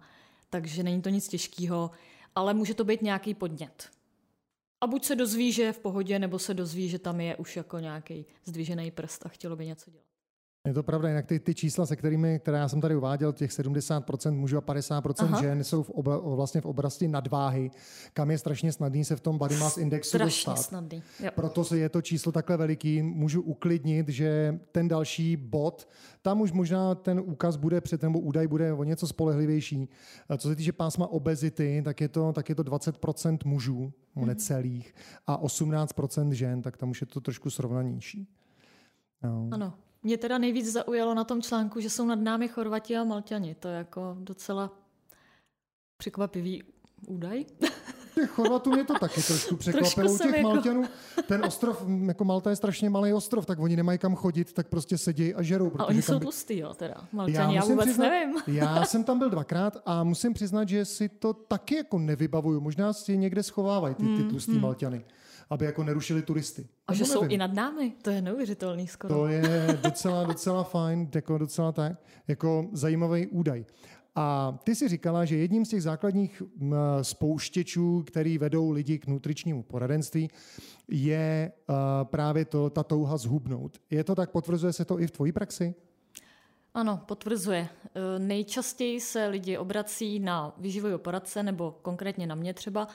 takže 0.50 0.82
není 0.82 1.02
to 1.02 1.08
nic 1.08 1.28
těžkého, 1.28 1.90
ale 2.40 2.54
může 2.54 2.74
to 2.74 2.84
být 2.84 3.02
nějaký 3.02 3.34
podnět. 3.34 3.90
A 4.80 4.86
buď 4.86 5.04
se 5.04 5.16
dozví, 5.16 5.52
že 5.52 5.62
je 5.62 5.72
v 5.72 5.78
pohodě, 5.78 6.18
nebo 6.18 6.38
se 6.38 6.54
dozví, 6.54 6.88
že 6.88 6.98
tam 6.98 7.20
je 7.20 7.36
už 7.36 7.56
jako 7.56 7.78
nějaký 7.78 8.26
zdvižený 8.44 8.90
prst 8.90 9.26
a 9.26 9.28
chtělo 9.28 9.56
by 9.56 9.66
něco 9.66 9.90
dělat. 9.90 10.09
Je 10.66 10.74
to 10.74 10.82
pravda, 10.82 11.08
jinak 11.08 11.26
ty, 11.26 11.38
ty 11.38 11.54
čísla, 11.54 11.86
se 11.86 11.96
kterými, 11.96 12.38
které 12.38 12.58
já 12.58 12.68
jsem 12.68 12.80
tady 12.80 12.96
uváděl, 12.96 13.32
těch 13.32 13.50
70% 13.50 14.32
mužů 14.32 14.58
a 14.58 14.60
50% 14.60 15.24
Aha. 15.24 15.42
žen 15.42 15.64
jsou 15.64 15.82
v 15.82 15.90
obla, 15.90 16.18
vlastně 16.18 16.60
v 16.60 16.66
oblasti 16.66 17.08
nadváhy, 17.08 17.70
kam 18.12 18.30
je 18.30 18.38
strašně 18.38 18.72
snadný 18.72 19.04
se 19.04 19.16
v 19.16 19.20
tom 19.20 19.38
body 19.38 19.56
mass 19.56 19.76
indexu 19.76 20.08
strašně 20.08 20.50
dostat. 20.50 20.68
snadný. 20.68 21.02
Jo. 21.20 21.30
Proto 21.34 21.64
se 21.64 21.78
je 21.78 21.88
to 21.88 22.02
číslo 22.02 22.32
takhle 22.32 22.56
veliký. 22.56 23.02
Můžu 23.02 23.42
uklidnit, 23.42 24.08
že 24.08 24.58
ten 24.72 24.88
další 24.88 25.36
bod, 25.36 25.88
tam 26.22 26.40
už 26.40 26.52
možná 26.52 26.94
ten 26.94 27.20
úkaz 27.20 27.56
bude 27.56 27.80
před, 27.80 28.02
nebo 28.02 28.20
údaj 28.20 28.46
bude 28.46 28.72
o 28.72 28.84
něco 28.84 29.06
spolehlivější. 29.06 29.88
Co 30.38 30.48
se 30.48 30.56
týče 30.56 30.72
pásma 30.72 31.06
obezity, 31.06 31.82
tak 31.84 32.00
je 32.00 32.08
to, 32.08 32.32
tak 32.32 32.48
je 32.48 32.54
to 32.54 32.62
20% 32.62 33.38
mužů, 33.44 33.92
mm. 34.14 34.26
necelých, 34.26 34.94
a 35.26 35.42
18% 35.42 36.30
žen, 36.30 36.62
tak 36.62 36.76
tam 36.76 36.90
už 36.90 37.00
je 37.00 37.06
to 37.06 37.20
trošku 37.20 37.50
srovnanější. 37.50 38.28
No. 39.22 39.48
Ano, 39.52 39.74
mě 40.02 40.18
teda 40.18 40.38
nejvíc 40.38 40.72
zaujalo 40.72 41.14
na 41.14 41.24
tom 41.24 41.42
článku, 41.42 41.80
že 41.80 41.90
jsou 41.90 42.06
nad 42.06 42.20
námi 42.20 42.48
Chorvati 42.48 42.96
a 42.96 43.04
Malťani. 43.04 43.54
To 43.54 43.68
je 43.68 43.74
jako 43.74 44.16
docela 44.20 44.70
překvapivý 45.96 46.62
údaj. 47.06 47.44
Těch 48.14 48.30
Chorvatů 48.30 48.70
mě 48.70 48.84
to 48.84 48.94
taky 48.98 49.22
trošku 49.22 49.56
překvapilo. 49.56 50.12
U 50.12 50.18
těch 50.18 50.34
jako... 50.34 50.48
Malťanů, 50.48 50.84
ten 51.26 51.44
ostrov, 51.44 51.84
jako 52.06 52.24
Malta 52.24 52.50
je 52.50 52.56
strašně 52.56 52.90
malý 52.90 53.12
ostrov, 53.12 53.46
tak 53.46 53.58
oni 53.58 53.76
nemají 53.76 53.98
kam 53.98 54.14
chodit, 54.14 54.52
tak 54.52 54.68
prostě 54.68 54.98
sedí 54.98 55.34
a 55.34 55.42
žerou. 55.42 55.72
A 55.78 55.86
oni 55.86 56.02
jsou 56.02 56.18
by... 56.18 56.20
tlustý, 56.20 56.58
jo, 56.58 56.74
teda. 56.74 56.94
Malťani, 57.12 57.56
já, 57.56 57.62
já 57.62 57.68
vůbec 57.68 57.86
přiznat, 57.86 58.08
nevím. 58.08 58.36
já 58.46 58.84
jsem 58.84 59.04
tam 59.04 59.18
byl 59.18 59.30
dvakrát 59.30 59.76
a 59.86 60.04
musím 60.04 60.34
přiznat, 60.34 60.68
že 60.68 60.84
si 60.84 61.08
to 61.08 61.32
taky 61.32 61.76
jako 61.76 61.98
nevybavuju. 61.98 62.60
Možná 62.60 62.92
si 62.92 63.16
někde 63.16 63.42
schovávají 63.42 63.94
ty, 63.94 64.02
ty 64.02 64.08
hmm, 64.08 64.30
tlustý 64.30 64.52
hmm. 64.52 64.60
Malťany 64.60 65.04
aby 65.50 65.64
jako 65.64 65.84
nerušili 65.84 66.22
turisty. 66.22 66.68
A 66.86 66.94
že 66.94 67.04
jsou 67.04 67.22
i 67.28 67.38
nad 67.38 67.52
námi, 67.52 67.92
to 68.02 68.10
je 68.10 68.22
neuvěřitelný 68.22 68.86
skoro. 68.86 69.14
To 69.14 69.26
je 69.26 69.78
docela, 69.82 70.24
docela 70.24 70.62
fajn, 70.62 71.08
jako 71.14 71.38
docela 71.38 71.72
tak, 71.72 71.92
jako 72.28 72.68
zajímavý 72.72 73.26
údaj. 73.26 73.64
A 74.14 74.58
ty 74.64 74.74
si 74.74 74.88
říkala, 74.88 75.24
že 75.24 75.36
jedním 75.36 75.64
z 75.64 75.68
těch 75.68 75.82
základních 75.82 76.42
spouštěčů, 77.02 78.04
který 78.06 78.38
vedou 78.38 78.70
lidi 78.70 78.98
k 78.98 79.06
nutričnímu 79.06 79.62
poradenství, 79.62 80.30
je 80.88 81.52
právě 82.04 82.44
to, 82.44 82.70
ta 82.70 82.82
touha 82.82 83.16
zhubnout. 83.16 83.78
Je 83.90 84.04
to 84.04 84.14
tak, 84.14 84.30
potvrzuje 84.30 84.72
se 84.72 84.84
to 84.84 85.00
i 85.00 85.06
v 85.06 85.10
tvojí 85.10 85.32
praxi? 85.32 85.74
Ano, 86.74 87.00
potvrzuje. 87.06 87.68
E, 87.94 88.18
nejčastěji 88.18 89.00
se 89.00 89.26
lidi 89.26 89.58
obrací 89.58 90.18
na 90.18 90.54
výživový 90.58 90.98
poradce, 90.98 91.42
nebo 91.42 91.78
konkrétně 91.82 92.26
na 92.26 92.34
mě 92.34 92.54
třeba, 92.54 92.88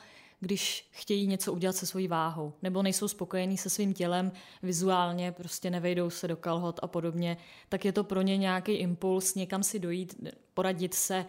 když 0.46 0.88
chtějí 0.92 1.28
něco 1.28 1.54
udělat 1.54 1.76
se 1.76 1.86
svojí 1.86 2.08
váhou, 2.08 2.54
nebo 2.62 2.84
nejsou 2.84 3.08
spokojení 3.08 3.58
se 3.58 3.70
svým 3.70 3.94
tělem 3.94 4.32
vizuálně, 4.64 5.32
prostě 5.32 5.70
nevejdou 5.70 6.10
se 6.10 6.28
do 6.28 6.38
kalhot 6.38 6.80
a 6.84 6.88
podobně, 6.88 7.38
tak 7.70 7.86
je 7.86 7.92
to 7.92 8.04
pro 8.04 8.22
ně 8.22 8.38
nějaký 8.38 8.72
impuls 8.72 9.36
někam 9.36 9.64
si 9.64 9.80
dojít, 9.80 10.16
poradit 10.54 10.94
se, 10.94 11.26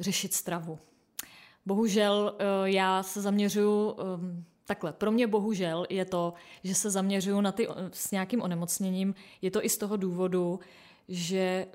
řešit 0.00 0.34
stravu. 0.34 0.78
Bohužel 1.66 2.36
eh, 2.38 2.44
já 2.70 3.02
se 3.02 3.20
zaměřuju 3.20 3.96
ehm, 3.98 4.44
takhle. 4.64 4.92
Pro 4.92 5.10
mě 5.10 5.26
bohužel 5.26 5.86
je 5.90 6.04
to, 6.04 6.34
že 6.64 6.74
se 6.74 6.90
zaměřuju 6.90 7.40
na 7.40 7.52
ty 7.52 7.68
s 7.92 8.10
nějakým 8.10 8.42
onemocněním. 8.42 9.14
Je 9.42 9.50
to 9.50 9.64
i 9.64 9.68
z 9.68 9.78
toho 9.78 9.96
důvodu, 9.96 10.60
že 11.08 11.66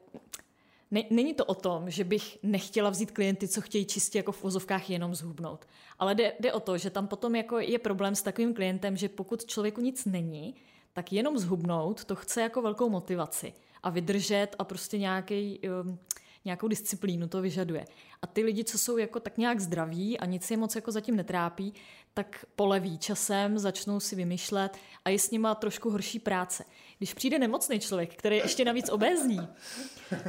ne, 0.93 1.03
není 1.09 1.33
to 1.33 1.45
o 1.45 1.55
tom, 1.55 1.89
že 1.89 2.03
bych 2.03 2.37
nechtěla 2.43 2.89
vzít 2.89 3.11
klienty, 3.11 3.47
co 3.47 3.61
chtějí 3.61 3.85
čistě 3.85 4.19
jako 4.19 4.31
v 4.31 4.43
vozovkách 4.43 4.89
jenom 4.89 5.15
zhubnout. 5.15 5.67
Ale 5.99 6.15
jde, 6.15 6.33
jde 6.39 6.53
o 6.53 6.59
to, 6.59 6.77
že 6.77 6.89
tam 6.89 7.07
potom 7.07 7.35
jako 7.35 7.59
je 7.59 7.79
problém 7.79 8.15
s 8.15 8.21
takovým 8.21 8.53
klientem, 8.53 8.97
že 8.97 9.09
pokud 9.09 9.45
člověku 9.45 9.81
nic 9.81 10.05
není, 10.05 10.55
tak 10.93 11.13
jenom 11.13 11.37
zhubnout 11.37 12.05
to 12.05 12.15
chce 12.15 12.41
jako 12.41 12.61
velkou 12.61 12.89
motivaci 12.89 13.53
a 13.83 13.89
vydržet 13.89 14.47
a 14.59 14.63
prostě 14.63 14.97
nějaký, 14.97 15.59
um, 15.83 15.99
nějakou 16.45 16.67
disciplínu 16.67 17.27
to 17.27 17.41
vyžaduje. 17.41 17.85
A 18.21 18.27
ty 18.27 18.43
lidi, 18.43 18.63
co 18.63 18.77
jsou 18.77 18.97
jako 18.97 19.19
tak 19.19 19.37
nějak 19.37 19.59
zdraví 19.59 20.19
a 20.19 20.25
nic 20.25 20.51
je 20.51 20.57
moc 20.57 20.75
jako 20.75 20.91
zatím 20.91 21.15
netrápí, 21.15 21.73
tak 22.13 22.45
poleví 22.55 22.97
časem, 22.97 23.59
začnou 23.59 23.99
si 23.99 24.15
vymýšlet 24.15 24.77
a 25.05 25.09
je 25.09 25.19
s 25.19 25.31
nima 25.31 25.55
trošku 25.55 25.89
horší 25.89 26.19
práce. 26.19 26.65
Když 26.97 27.13
přijde 27.13 27.39
nemocný 27.39 27.79
člověk, 27.79 28.15
který 28.15 28.35
je 28.35 28.43
ještě 28.43 28.65
navíc 28.65 28.89
obézní, 28.89 29.47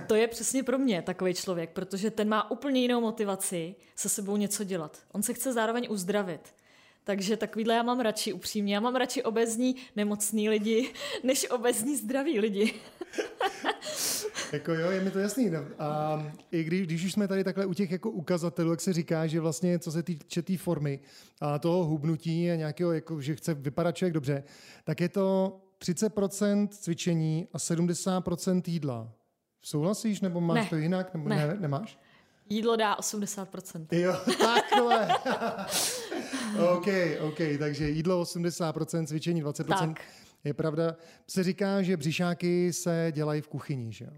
to 0.06 0.14
je 0.14 0.28
přesně 0.28 0.62
pro 0.62 0.78
mě 0.78 1.02
takový 1.02 1.34
člověk, 1.34 1.70
protože 1.70 2.10
ten 2.10 2.28
má 2.28 2.50
úplně 2.50 2.80
jinou 2.80 3.00
motivaci 3.00 3.74
se 3.96 4.08
sebou 4.08 4.36
něco 4.36 4.64
dělat. 4.64 4.98
On 5.12 5.22
se 5.22 5.34
chce 5.34 5.52
zároveň 5.52 5.86
uzdravit. 5.90 6.54
Takže 7.04 7.36
takovýhle 7.36 7.74
já 7.74 7.82
mám 7.82 8.00
radši 8.00 8.32
upřímně. 8.32 8.74
Já 8.74 8.80
mám 8.80 8.96
radši 8.96 9.22
obezní 9.22 9.76
nemocný 9.96 10.48
lidi, 10.48 10.92
než 11.22 11.50
obezní 11.50 11.96
zdraví 11.96 12.40
lidi. 12.40 12.74
jako 14.54 14.74
jo, 14.74 14.90
je 14.90 15.00
mi 15.00 15.10
to 15.10 15.18
jasný. 15.18 15.50
No. 15.50 15.64
A 15.78 16.22
i 16.52 16.64
když, 16.64 16.82
když 16.82 17.04
už 17.04 17.12
jsme 17.12 17.28
tady 17.28 17.44
takhle 17.44 17.66
u 17.66 17.74
těch 17.74 17.90
jako 17.90 18.10
ukazatelů, 18.10 18.70
jak 18.70 18.80
se 18.80 18.92
říká, 18.92 19.26
že 19.26 19.40
vlastně 19.40 19.78
co 19.78 19.92
se 19.92 20.02
týče 20.02 20.42
té 20.42 20.56
formy 20.56 21.00
a 21.40 21.58
toho 21.58 21.84
hubnutí 21.84 22.50
a 22.50 22.56
nějakého, 22.56 22.92
jako, 22.92 23.20
že 23.20 23.36
chce 23.36 23.54
vypadat 23.54 23.96
člověk 23.96 24.14
dobře, 24.14 24.44
tak 24.84 25.00
je 25.00 25.08
to 25.08 25.56
30% 25.80 26.68
cvičení 26.68 27.48
a 27.52 27.58
70% 27.58 28.62
jídla. 28.66 29.12
Souhlasíš, 29.62 30.20
nebo 30.20 30.40
máš 30.40 30.64
ne. 30.64 30.70
to 30.70 30.76
jinak, 30.76 31.14
nebo 31.14 31.28
ne. 31.28 31.36
Ne, 31.36 31.56
nemáš? 31.60 31.98
Jídlo 32.48 32.76
dá 32.76 32.96
80%. 32.96 33.86
Jo, 33.92 34.16
takhle. 34.38 35.08
OK, 36.74 36.86
OK, 37.20 37.38
takže 37.58 37.88
jídlo 37.88 38.22
80%, 38.22 39.06
cvičení 39.06 39.44
20%. 39.44 39.64
Tak. 39.64 40.00
Je 40.44 40.54
pravda, 40.54 40.96
se 41.28 41.42
říká, 41.42 41.82
že 41.82 41.96
břišáky 41.96 42.72
se 42.72 43.12
dělají 43.14 43.40
v 43.40 43.48
kuchyni, 43.48 43.92
že 43.92 44.04
jo? 44.04 44.10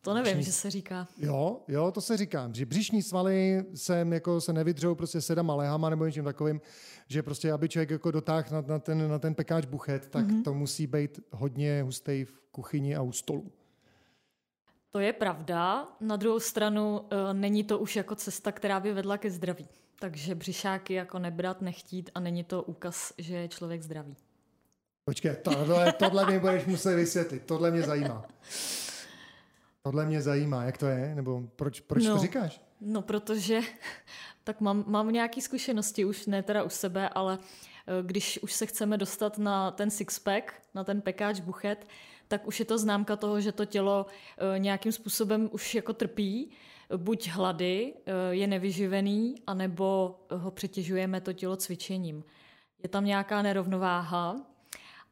To 0.00 0.14
nevím, 0.14 0.32
břišní... 0.32 0.44
že 0.44 0.52
se 0.52 0.70
říká. 0.70 1.08
Jo, 1.18 1.60
jo, 1.68 1.90
to 1.90 2.00
se 2.00 2.16
říká. 2.16 2.50
Že 2.52 2.66
břišní 2.66 3.02
svaly 3.02 3.64
se, 3.74 4.06
jako 4.08 4.40
se 4.40 4.52
nevydřou 4.52 4.94
prostě 4.94 5.20
sedama 5.20 5.54
lehama 5.54 5.90
nebo 5.90 6.06
něčím 6.06 6.24
takovým, 6.24 6.60
že 7.08 7.22
prostě, 7.22 7.52
aby 7.52 7.68
člověk 7.68 7.90
jako 7.90 8.10
dotáhl 8.10 8.44
na, 8.50 8.60
na, 8.60 8.78
ten, 8.78 9.10
na 9.10 9.18
ten 9.18 9.34
pekáč 9.34 9.66
buchet, 9.66 10.08
tak 10.08 10.26
mm-hmm. 10.26 10.42
to 10.42 10.54
musí 10.54 10.86
být 10.86 11.20
hodně 11.30 11.82
hustý 11.82 12.24
v 12.24 12.40
kuchyni 12.50 12.96
a 12.96 13.02
u 13.02 13.12
stolu. 13.12 13.52
To 14.90 14.98
je 14.98 15.12
pravda. 15.12 15.88
Na 16.00 16.16
druhou 16.16 16.40
stranu 16.40 17.00
uh, 17.00 17.08
není 17.32 17.64
to 17.64 17.78
už 17.78 17.96
jako 17.96 18.14
cesta, 18.14 18.52
která 18.52 18.80
by 18.80 18.92
vedla 18.92 19.18
ke 19.18 19.30
zdraví. 19.30 19.68
Takže 19.98 20.34
břišáky 20.34 20.94
jako 20.94 21.18
nebrat, 21.18 21.62
nechtít 21.62 22.10
a 22.14 22.20
není 22.20 22.44
to 22.44 22.62
úkaz, 22.62 23.12
že 23.18 23.36
je 23.36 23.48
člověk 23.48 23.82
zdravý. 23.82 24.16
Počkej, 25.04 25.36
tohle, 25.42 25.92
tohle 25.92 26.26
mi 26.26 26.40
budeš 26.40 26.66
muset 26.66 26.96
vysvětlit, 26.96 27.42
tohle 27.46 27.70
mě 27.70 27.82
zajímá. 27.82 28.24
Tohle 29.88 30.06
mě 30.06 30.22
zajímá, 30.22 30.64
jak 30.64 30.78
to 30.78 30.86
je, 30.86 31.14
nebo 31.14 31.42
proč, 31.56 31.80
proč 31.80 32.04
no, 32.04 32.14
to 32.14 32.20
říkáš? 32.20 32.60
No, 32.80 33.02
protože 33.02 33.60
tak 34.44 34.60
mám, 34.60 34.84
mám 34.86 35.12
nějaké 35.12 35.40
zkušenosti, 35.40 36.04
už 36.04 36.26
ne 36.26 36.42
teda 36.42 36.62
u 36.62 36.68
sebe, 36.68 37.08
ale 37.08 37.38
eh, 37.38 37.92
když 38.02 38.38
už 38.42 38.52
se 38.52 38.66
chceme 38.66 38.98
dostat 38.98 39.38
na 39.38 39.70
ten 39.70 39.90
sixpack, 39.90 40.52
na 40.74 40.84
ten 40.84 41.00
pekáč 41.00 41.40
buchet, 41.40 41.86
tak 42.28 42.46
už 42.46 42.58
je 42.58 42.64
to 42.64 42.78
známka 42.78 43.16
toho, 43.16 43.40
že 43.40 43.52
to 43.52 43.64
tělo 43.64 44.06
eh, 44.54 44.58
nějakým 44.58 44.92
způsobem 44.92 45.48
už 45.52 45.74
jako 45.74 45.92
trpí, 45.92 46.50
buď 46.96 47.28
hlady, 47.28 47.94
eh, 48.06 48.12
je 48.30 48.46
nevyživený, 48.46 49.34
anebo 49.46 50.18
ho 50.30 50.50
přetěžujeme 50.50 51.20
to 51.20 51.32
tělo 51.32 51.56
cvičením. 51.56 52.24
Je 52.82 52.88
tam 52.88 53.04
nějaká 53.04 53.42
nerovnováha 53.42 54.36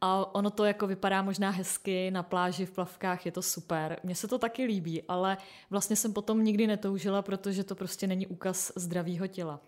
a 0.00 0.34
ono 0.34 0.50
to 0.50 0.64
jako 0.64 0.86
vypadá 0.86 1.22
možná 1.22 1.50
hezky 1.50 2.10
na 2.10 2.22
pláži 2.22 2.66
v 2.66 2.70
plavkách, 2.70 3.26
je 3.26 3.32
to 3.32 3.42
super. 3.42 3.98
Mně 4.02 4.14
se 4.14 4.28
to 4.28 4.38
taky 4.38 4.64
líbí, 4.64 5.02
ale 5.08 5.36
vlastně 5.70 5.96
jsem 5.96 6.12
potom 6.12 6.44
nikdy 6.44 6.66
netoužila, 6.66 7.22
protože 7.22 7.64
to 7.64 7.74
prostě 7.74 8.06
není 8.06 8.26
úkaz 8.26 8.72
zdravého 8.76 9.26
těla. 9.26 9.60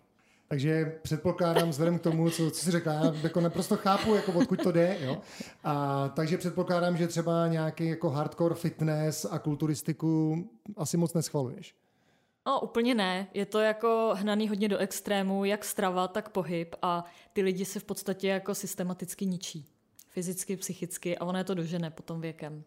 Takže 0.49 0.99
předpokládám, 1.03 1.71
vzhledem 1.71 1.99
k 1.99 2.03
tomu, 2.03 2.31
co, 2.31 2.51
co 2.51 2.65
jsi 2.65 2.71
řekla, 2.71 2.93
já 2.93 3.15
jako 3.23 3.41
naprosto 3.41 3.77
chápu, 3.77 4.15
jako 4.15 4.33
odkud 4.33 4.63
to 4.63 4.73
jde, 4.73 4.99
jo? 5.01 5.19
A, 5.65 6.09
takže 6.09 6.39
předpokládám, 6.39 6.97
že 6.97 7.09
třeba 7.09 7.49
nějaký 7.49 7.89
jako 7.89 8.11
hardcore 8.11 8.55
fitness 8.55 9.27
a 9.31 9.39
kulturistiku 9.39 10.45
asi 10.77 10.97
moc 10.97 11.15
neschvaluješ. 11.15 11.75
No, 12.47 12.61
úplně 12.61 12.95
ne. 12.95 13.27
Je 13.35 13.47
to 13.47 13.61
jako 13.61 14.13
hnaný 14.17 14.49
hodně 14.49 14.69
do 14.69 14.79
extrému, 14.79 15.45
jak 15.45 15.65
strava, 15.65 16.09
tak 16.09 16.29
pohyb 16.29 16.75
a 16.83 17.05
ty 17.33 17.43
lidi 17.43 17.65
se 17.65 17.81
v 17.81 17.85
podstatě 17.85 18.29
jako 18.29 18.55
systematicky 18.55 19.27
ničí. 19.27 19.67
Fyzicky, 20.19 20.57
psychicky 20.57 21.19
a 21.19 21.25
ono 21.25 21.39
je 21.39 21.45
to 21.45 21.55
dožene 21.55 21.91
potom 21.91 22.21
věkem. 22.21 22.65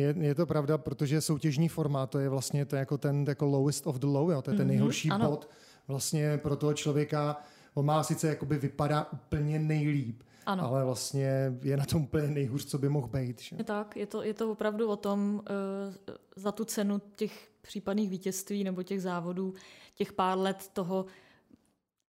Je, 0.00 0.14
je 0.20 0.34
to 0.34 0.46
pravda, 0.46 0.78
protože 0.78 1.20
soutěžní 1.20 1.68
forma, 1.68 2.06
to 2.06 2.18
je 2.18 2.28
vlastně 2.28 2.64
to 2.64 2.76
jako 2.76 2.98
ten 2.98 3.24
jako 3.28 3.46
lowest 3.46 3.86
of 3.86 3.96
the 3.96 4.06
low, 4.06 4.30
jo? 4.30 4.42
to 4.42 4.50
je 4.50 4.56
ten 4.56 4.66
mm-hmm, 4.66 4.68
nejhorší 4.68 5.10
ano. 5.10 5.30
bod 5.30 5.50
vlastně 5.88 6.38
pro 6.38 6.56
toho 6.56 6.74
člověka. 6.74 7.36
On 7.74 7.84
má 7.84 8.02
sice 8.02 8.28
jakoby 8.28 8.58
vypadá 8.58 9.12
úplně 9.12 9.58
nejlíp, 9.58 10.22
ano. 10.46 10.66
ale 10.66 10.84
vlastně 10.84 11.58
je 11.62 11.76
na 11.76 11.84
tom 11.84 12.02
úplně 12.02 12.28
nejhůř, 12.28 12.64
co 12.64 12.78
by 12.78 12.88
mohl 12.88 13.08
být. 13.08 13.40
Že? 13.40 13.56
Je 13.58 13.64
tak, 13.64 13.96
je 13.96 14.06
to, 14.06 14.22
je 14.22 14.34
to 14.34 14.52
opravdu 14.52 14.88
o 14.88 14.96
tom 14.96 15.34
uh, 15.34 16.14
za 16.36 16.52
tu 16.52 16.64
cenu 16.64 17.02
těch 17.16 17.50
případných 17.62 18.10
vítězství 18.10 18.64
nebo 18.64 18.82
těch 18.82 19.02
závodů, 19.02 19.54
těch 19.94 20.12
pár 20.12 20.38
let 20.38 20.70
toho 20.72 21.06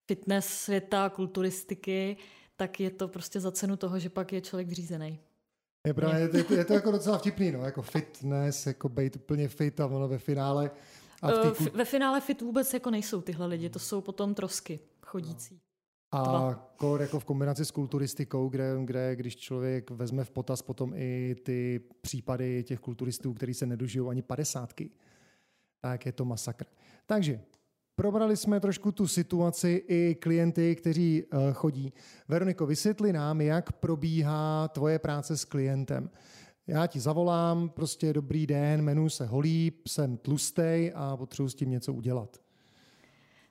fitness 0.07 0.47
světa, 0.47 1.09
kulturistiky, 1.09 2.17
tak 2.61 2.81
je 2.81 2.91
to 2.91 3.09
prostě 3.09 3.41
za 3.41 3.53
cenu 3.53 3.77
toho, 3.77 3.99
že 3.99 4.09
pak 4.09 4.33
je 4.33 4.41
člověk 4.41 4.73
řízený. 4.73 5.19
Je, 5.87 5.95
právě, 5.95 6.21
je, 6.21 6.45
to, 6.45 6.55
je 6.55 6.65
to 6.65 6.73
jako 6.73 6.91
docela 6.91 7.19
vtipný, 7.19 7.53
no, 7.53 7.65
jako 7.65 7.83
fitness, 7.83 8.67
jako 8.67 8.89
být 8.89 9.17
úplně 9.17 9.49
fit 9.49 9.81
a 9.81 9.87
ono 9.87 10.09
ve 10.09 10.19
finále. 10.19 10.71
A 11.23 11.31
v 11.31 11.57
tý... 11.57 11.65
Ve 11.65 11.85
finále 11.85 12.21
fit 12.21 12.43
vůbec 12.43 12.75
jako 12.75 12.91
nejsou 12.91 13.21
tyhle 13.21 13.47
lidi, 13.47 13.71
to 13.71 13.79
jsou 13.79 14.01
potom 14.01 14.35
trosky 14.35 14.81
chodící. 15.03 15.61
A 16.13 16.23
Dva. 16.23 16.75
kor 16.77 17.01
jako 17.01 17.21
v 17.21 17.25
kombinaci 17.25 17.65
s 17.65 17.71
kulturistikou, 17.71 18.49
kde, 18.49 18.77
kde 18.85 19.17
když 19.17 19.37
člověk 19.37 19.91
vezme 19.91 20.25
v 20.25 20.31
potaz 20.31 20.63
potom 20.63 20.93
i 20.95 21.37
ty 21.43 21.81
případy 22.01 22.65
těch 22.65 22.81
kulturistů, 22.81 23.35
kteří 23.35 23.55
se 23.55 23.67
nedožijou 23.67 24.09
ani 24.09 24.23
padesátky, 24.23 24.91
tak 25.81 26.07
je 26.07 26.13
to 26.13 26.25
masakr. 26.25 26.65
Takže 27.07 27.41
probrali 28.01 28.37
jsme 28.37 28.61
trošku 28.61 28.93
tu 28.93 29.07
situaci 29.07 29.85
i 29.89 30.17
klienty, 30.21 30.77
kteří 30.77 31.25
uh, 31.25 31.53
chodí. 31.53 31.93
Veroniko, 32.29 32.67
vysvětli 32.67 33.13
nám, 33.13 33.41
jak 33.41 33.73
probíhá 33.73 34.69
tvoje 34.69 34.99
práce 34.99 35.37
s 35.37 35.45
klientem. 35.45 36.11
Já 36.67 36.87
ti 36.87 37.01
zavolám, 37.01 37.69
prostě 37.69 38.13
dobrý 38.13 38.47
den, 38.47 38.81
jmenuji 38.81 39.11
se 39.11 39.27
Holí, 39.27 39.73
jsem 39.87 40.17
tlustej 40.17 40.93
a 40.95 41.17
potřebuji 41.17 41.49
s 41.49 41.55
tím 41.55 41.71
něco 41.71 41.93
udělat. 41.93 42.41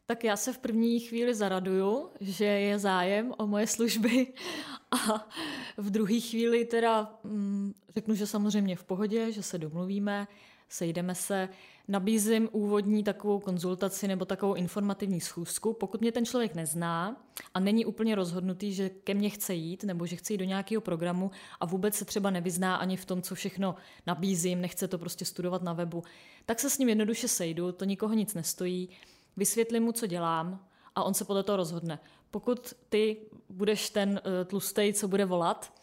Tak 0.06 0.24
já 0.24 0.38
se 0.38 0.54
v 0.54 0.58
první 0.58 1.00
chvíli 1.00 1.36
zaraduju, 1.36 2.10
že 2.20 2.46
je 2.46 2.80
zájem 2.80 3.34
o 3.38 3.48
moje 3.48 3.68
služby 3.68 4.28
a 4.92 5.30
v 5.78 5.90
druhé 5.90 6.20
chvíli 6.20 6.66
teda 6.66 7.20
mm, 7.24 7.74
řeknu, 7.96 8.16
že 8.16 8.28
samozřejmě 8.28 8.76
v 8.76 8.84
pohodě, 8.84 9.32
že 9.32 9.44
se 9.44 9.58
domluvíme, 9.58 10.28
sejdeme 10.70 11.16
se, 11.16 11.50
nabízím 11.90 12.50
úvodní 12.52 13.04
takovou 13.04 13.40
konzultaci 13.40 14.08
nebo 14.08 14.26
takovou 14.26 14.54
informativní 14.54 15.22
schůzku. 15.22 15.74
Pokud 15.74 16.02
mě 16.02 16.12
ten 16.12 16.26
člověk 16.26 16.56
nezná 16.56 17.26
a 17.54 17.60
není 17.60 17.86
úplně 17.86 18.16
rozhodnutý, 18.16 18.74
že 18.74 18.90
ke 18.90 19.14
mně 19.14 19.30
chce 19.30 19.54
jít 19.54 19.84
nebo 19.84 20.06
že 20.06 20.16
chce 20.16 20.34
jít 20.34 20.38
do 20.38 20.46
nějakého 20.46 20.82
programu 20.82 21.32
a 21.60 21.66
vůbec 21.66 21.96
se 21.96 22.06
třeba 22.06 22.30
nevyzná 22.30 22.76
ani 22.76 22.98
v 22.98 23.06
tom, 23.06 23.22
co 23.22 23.36
všechno 23.36 23.76
nabízím, 24.08 24.62
nechce 24.62 24.88
to 24.88 24.98
prostě 24.98 25.26
studovat 25.26 25.62
na 25.62 25.74
webu, 25.74 26.04
tak 26.46 26.60
se 26.60 26.70
s 26.70 26.78
ním 26.78 26.90
jednoduše 26.90 27.28
sejdu, 27.28 27.72
to 27.72 27.86
nikoho 27.86 28.14
nic 28.14 28.34
nestojí, 28.34 28.90
vysvětlím 29.38 29.84
mu, 29.84 29.92
co 29.92 30.08
dělám 30.08 30.66
a 30.96 31.04
on 31.04 31.14
se 31.14 31.26
podle 31.26 31.44
toho 31.44 31.58
rozhodne. 31.58 32.00
Pokud 32.32 32.74
ty 32.90 33.18
budeš 33.50 33.90
ten 33.90 34.10
uh, 34.10 34.48
tlustej, 34.48 34.94
co 34.94 35.08
bude 35.08 35.26
volat 35.26 35.74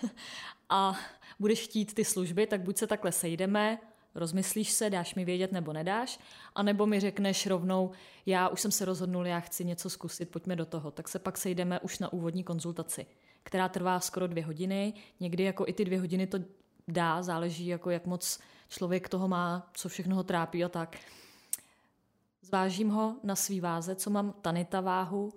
a 0.70 0.98
budeš 1.38 1.60
chtít 1.60 1.94
ty 1.94 2.04
služby, 2.04 2.46
tak 2.46 2.60
buď 2.60 2.76
se 2.76 2.86
takhle 2.86 3.12
sejdeme, 3.12 3.78
rozmyslíš 4.18 4.70
se, 4.70 4.90
dáš 4.90 5.14
mi 5.14 5.24
vědět 5.24 5.52
nebo 5.52 5.72
nedáš, 5.72 6.20
anebo 6.54 6.86
mi 6.86 7.00
řekneš 7.00 7.46
rovnou, 7.46 7.90
já 8.26 8.48
už 8.48 8.60
jsem 8.60 8.70
se 8.70 8.84
rozhodnul, 8.84 9.26
já 9.26 9.40
chci 9.40 9.64
něco 9.64 9.90
zkusit, 9.90 10.30
pojďme 10.30 10.56
do 10.56 10.66
toho. 10.66 10.90
Tak 10.90 11.08
se 11.08 11.18
pak 11.18 11.38
sejdeme 11.38 11.80
už 11.80 11.98
na 11.98 12.12
úvodní 12.12 12.44
konzultaci, 12.44 13.06
která 13.42 13.68
trvá 13.68 14.00
skoro 14.00 14.26
dvě 14.26 14.44
hodiny. 14.44 14.94
Někdy 15.20 15.42
jako 15.42 15.64
i 15.66 15.72
ty 15.72 15.84
dvě 15.84 16.00
hodiny 16.00 16.26
to 16.26 16.38
dá, 16.88 17.22
záleží 17.22 17.66
jako 17.66 17.90
jak 17.90 18.06
moc 18.06 18.38
člověk 18.68 19.08
toho 19.08 19.28
má, 19.28 19.70
co 19.74 19.88
všechno 19.88 20.16
ho 20.16 20.22
trápí 20.22 20.64
a 20.64 20.68
tak. 20.68 20.96
Zvážím 22.42 22.90
ho 22.90 23.16
na 23.22 23.36
svý 23.36 23.60
váze, 23.60 23.94
co 23.94 24.10
mám 24.10 24.34
tanita 24.42 24.80
váhu, 24.80 25.32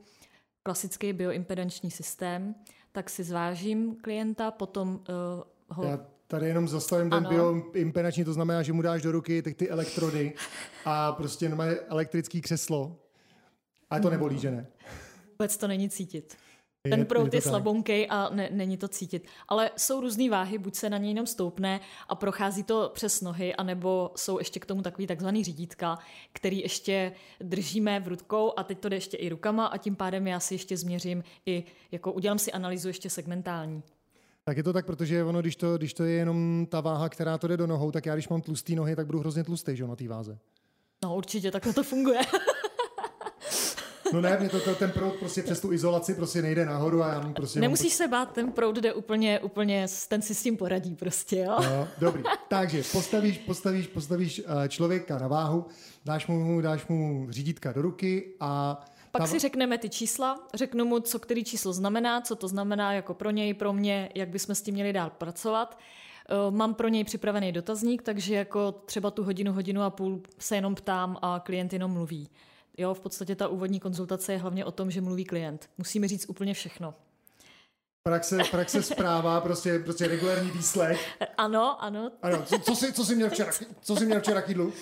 klasický 0.64 1.14
bioimpedanční 1.14 1.92
systém, 1.92 2.56
tak 2.92 3.10
si 3.10 3.24
zvážím 3.24 3.96
klienta, 3.96 4.52
potom 4.52 4.90
uh, 4.90 5.44
ho... 5.70 5.84
Já 5.84 6.00
Tady 6.32 6.48
jenom 6.48 6.68
zastavím 6.68 7.10
ten 7.10 7.28
bioimpedační, 7.28 8.26
to 8.26 8.34
znamená, 8.34 8.64
že 8.64 8.74
mu 8.74 8.82
dáš 8.82 9.02
do 9.02 9.12
ruky 9.12 9.42
tak 9.42 9.54
ty 9.54 9.70
elektrody 9.70 10.34
a 10.86 11.12
prostě 11.12 11.50
má 11.50 11.66
elektrický 11.88 12.42
křeslo. 12.42 12.96
A 13.90 14.00
to 14.00 14.10
nebolí, 14.10 14.40
že 14.40 14.52
ne? 14.52 14.68
Vůbec 15.30 15.58
to 15.58 15.68
není 15.68 15.90
cítit. 15.90 16.38
Ten 16.90 17.06
prout 17.06 17.34
je, 17.34 17.38
je 17.38 17.42
slabonkej 17.42 18.08
a 18.10 18.30
ne, 18.30 18.50
není 18.52 18.78
to 18.78 18.88
cítit. 18.88 19.28
Ale 19.48 19.72
jsou 19.78 20.02
různé 20.02 20.30
váhy, 20.30 20.58
buď 20.58 20.76
se 20.76 20.90
na 20.90 20.98
něj 20.98 21.10
jenom 21.10 21.28
stoupne 21.28 21.80
a 22.10 22.16
prochází 22.16 22.64
to 22.64 22.92
přes 22.94 23.22
nohy, 23.22 23.56
anebo 23.56 24.12
jsou 24.16 24.40
ještě 24.40 24.60
k 24.60 24.66
tomu 24.66 24.82
takový 24.82 25.08
takzvaný 25.08 25.44
řídítka, 25.44 26.00
který 26.34 26.60
ještě 26.60 27.12
držíme 27.40 28.00
v 28.00 28.08
rudkou 28.08 28.54
a 28.58 28.64
teď 28.64 28.80
to 28.80 28.90
jde 28.90 28.98
ještě 28.98 29.18
i 29.18 29.30
rukama 29.30 29.66
a 29.66 29.78
tím 29.78 29.96
pádem 29.96 30.28
já 30.28 30.40
si 30.40 30.54
ještě 30.54 30.78
změřím 30.78 31.24
i, 31.46 31.64
jako 31.92 32.12
udělám 32.12 32.40
si 32.40 32.52
analýzu 32.52 32.88
ještě 32.88 33.10
segmentální. 33.10 33.84
Tak 34.44 34.58
je 34.58 34.64
to 34.64 34.74
tak, 34.74 34.86
protože 34.86 35.24
ono, 35.24 35.42
když 35.42 35.56
to, 35.56 35.78
když 35.78 35.94
to 35.94 36.04
je 36.04 36.12
jenom 36.12 36.68
ta 36.70 36.82
váha, 36.82 37.10
která 37.10 37.38
to 37.38 37.48
jde 37.48 37.58
do 37.58 37.68
nohou, 37.68 37.92
tak 37.92 38.06
já 38.06 38.16
když 38.16 38.30
mám 38.30 38.42
tlustý 38.42 38.76
nohy, 38.76 38.96
tak 38.96 39.06
budu 39.06 39.20
hrozně 39.20 39.44
tlustý, 39.44 39.76
že 39.76 39.88
na 39.88 39.96
té 39.96 40.08
váze. 40.08 40.38
No 41.04 41.16
určitě, 41.16 41.52
takhle 41.52 41.74
to 41.74 41.84
funguje. 41.84 42.20
No 44.14 44.22
ne, 44.22 44.38
mě 44.40 44.50
to, 44.50 44.60
to, 44.60 44.76
ten 44.76 44.92
proud 44.92 45.14
prostě 45.14 45.44
přes 45.44 45.60
tu 45.60 45.72
izolaci 45.72 46.14
prostě 46.14 46.42
nejde 46.42 46.66
nahoru 46.66 47.04
a 47.04 47.14
já 47.14 47.20
prostě... 47.20 47.60
Nemusíš 47.60 47.94
se 47.94 48.08
bát, 48.08 48.32
ten 48.32 48.52
proud 48.52 48.76
jde 48.76 48.94
úplně, 48.94 49.40
úplně, 49.40 49.88
ten 50.08 50.22
si 50.22 50.36
s 50.36 50.44
tím 50.44 50.58
poradí 50.58 50.96
prostě, 50.96 51.38
jo? 51.38 51.58
No, 51.64 51.88
dobrý, 52.00 52.24
takže 52.48 52.84
postavíš, 52.92 53.38
postavíš, 53.38 53.88
postavíš 53.88 54.42
eh, 54.46 54.70
člověka 54.70 55.18
na 55.18 55.28
váhu, 55.28 55.66
dáš 56.06 56.28
mu, 56.28 56.62
dáš 56.62 56.88
mu 56.88 57.28
řídítka 57.30 57.72
do 57.72 57.82
ruky 57.82 58.34
a 58.40 58.82
pak 59.12 59.28
si 59.28 59.40
řekneme 59.40 59.78
ty 59.78 59.90
čísla, 59.90 60.48
řeknu 60.54 60.86
mu, 60.86 61.00
co 61.00 61.20
který 61.20 61.44
číslo 61.44 61.74
znamená, 61.74 62.22
co 62.22 62.36
to 62.36 62.48
znamená 62.48 62.94
jako 62.94 63.14
pro 63.14 63.32
něj, 63.32 63.54
pro 63.54 63.74
mě, 63.74 64.10
jak 64.16 64.30
bychom 64.30 64.56
s 64.56 64.62
tím 64.62 64.74
měli 64.74 64.94
dál 64.94 65.10
pracovat. 65.10 65.78
Eh, 66.30 66.52
mám 66.52 66.74
pro 66.74 66.88
něj 66.88 67.04
připravený 67.04 67.52
dotazník, 67.52 68.02
takže 68.02 68.36
jako 68.36 68.72
třeba 68.72 69.12
tu 69.12 69.24
hodinu, 69.24 69.54
hodinu 69.54 69.82
a 69.82 69.90
půl 69.90 70.22
se 70.40 70.56
jenom 70.56 70.76
ptám 70.76 71.18
a 71.22 71.42
klient 71.46 71.74
jenom 71.74 71.92
mluví. 71.92 72.30
Jo, 72.78 72.94
v 72.94 73.00
podstatě 73.00 73.36
ta 73.36 73.48
úvodní 73.48 73.80
konzultace 73.80 74.34
je 74.34 74.38
hlavně 74.38 74.66
o 74.66 74.72
tom, 74.72 74.92
že 74.92 75.02
mluví 75.02 75.26
klient. 75.26 75.70
Musíme 75.78 76.08
říct 76.08 76.30
úplně 76.30 76.54
všechno. 76.54 76.94
Praxe, 78.04 78.38
praxe 78.52 78.84
zpráva, 78.84 79.42
prostě, 79.42 79.80
prostě 79.80 80.08
regulární 80.08 80.52
výslech. 80.52 81.20
Ano, 81.38 81.84
ano. 81.84 82.12
ano 82.22 82.44
co, 82.46 82.60
co, 82.60 82.76
jsi, 82.76 82.94
co, 82.94 83.06
jsi 83.06 83.16
měl 83.16 83.30
včera, 83.30 83.52
co 83.82 83.96
jsi 83.96 84.06
měl 84.06 84.20
včera 84.20 84.42
kýdlu? 84.42 84.74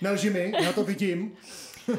Nelži 0.00 0.30
mi, 0.30 0.52
já 0.62 0.72
to 0.72 0.84
vidím. 0.84 1.36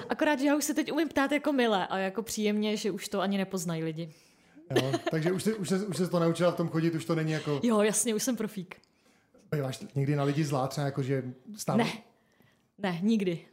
Akorát, 0.10 0.40
že 0.40 0.46
já 0.46 0.56
už 0.56 0.66
se 0.66 0.74
teď 0.74 0.92
umím 0.92 1.10
ptát 1.10 1.32
jako 1.32 1.54
milé 1.54 1.88
a 1.88 1.98
jako 1.98 2.24
příjemně, 2.24 2.78
že 2.78 2.92
už 2.92 3.10
to 3.10 3.22
ani 3.22 3.38
nepoznají 3.38 3.84
lidi. 3.84 4.14
Jo, 4.76 4.92
takže 5.12 5.32
už, 5.32 5.44
se, 5.44 5.56
už, 5.56 5.70
se, 5.70 5.86
už 5.86 5.98
se 5.98 6.08
to 6.08 6.20
naučila 6.20 6.52
v 6.52 6.56
tom 6.56 6.70
chodit, 6.70 6.96
už 6.96 7.06
to 7.06 7.16
není 7.16 7.32
jako... 7.32 7.60
Jo, 7.64 7.82
jasně, 7.82 8.16
už 8.16 8.24
jsem 8.24 8.36
profík. 8.36 8.76
Býváš 9.52 9.86
někdy 9.96 10.16
na 10.16 10.24
lidi 10.24 10.44
zlá, 10.44 10.68
třeba 10.68 10.86
jako, 10.86 11.04
že 11.04 11.24
stále... 11.58 11.84
Ne, 11.84 11.92
ne, 12.78 13.00
nikdy. 13.02 13.46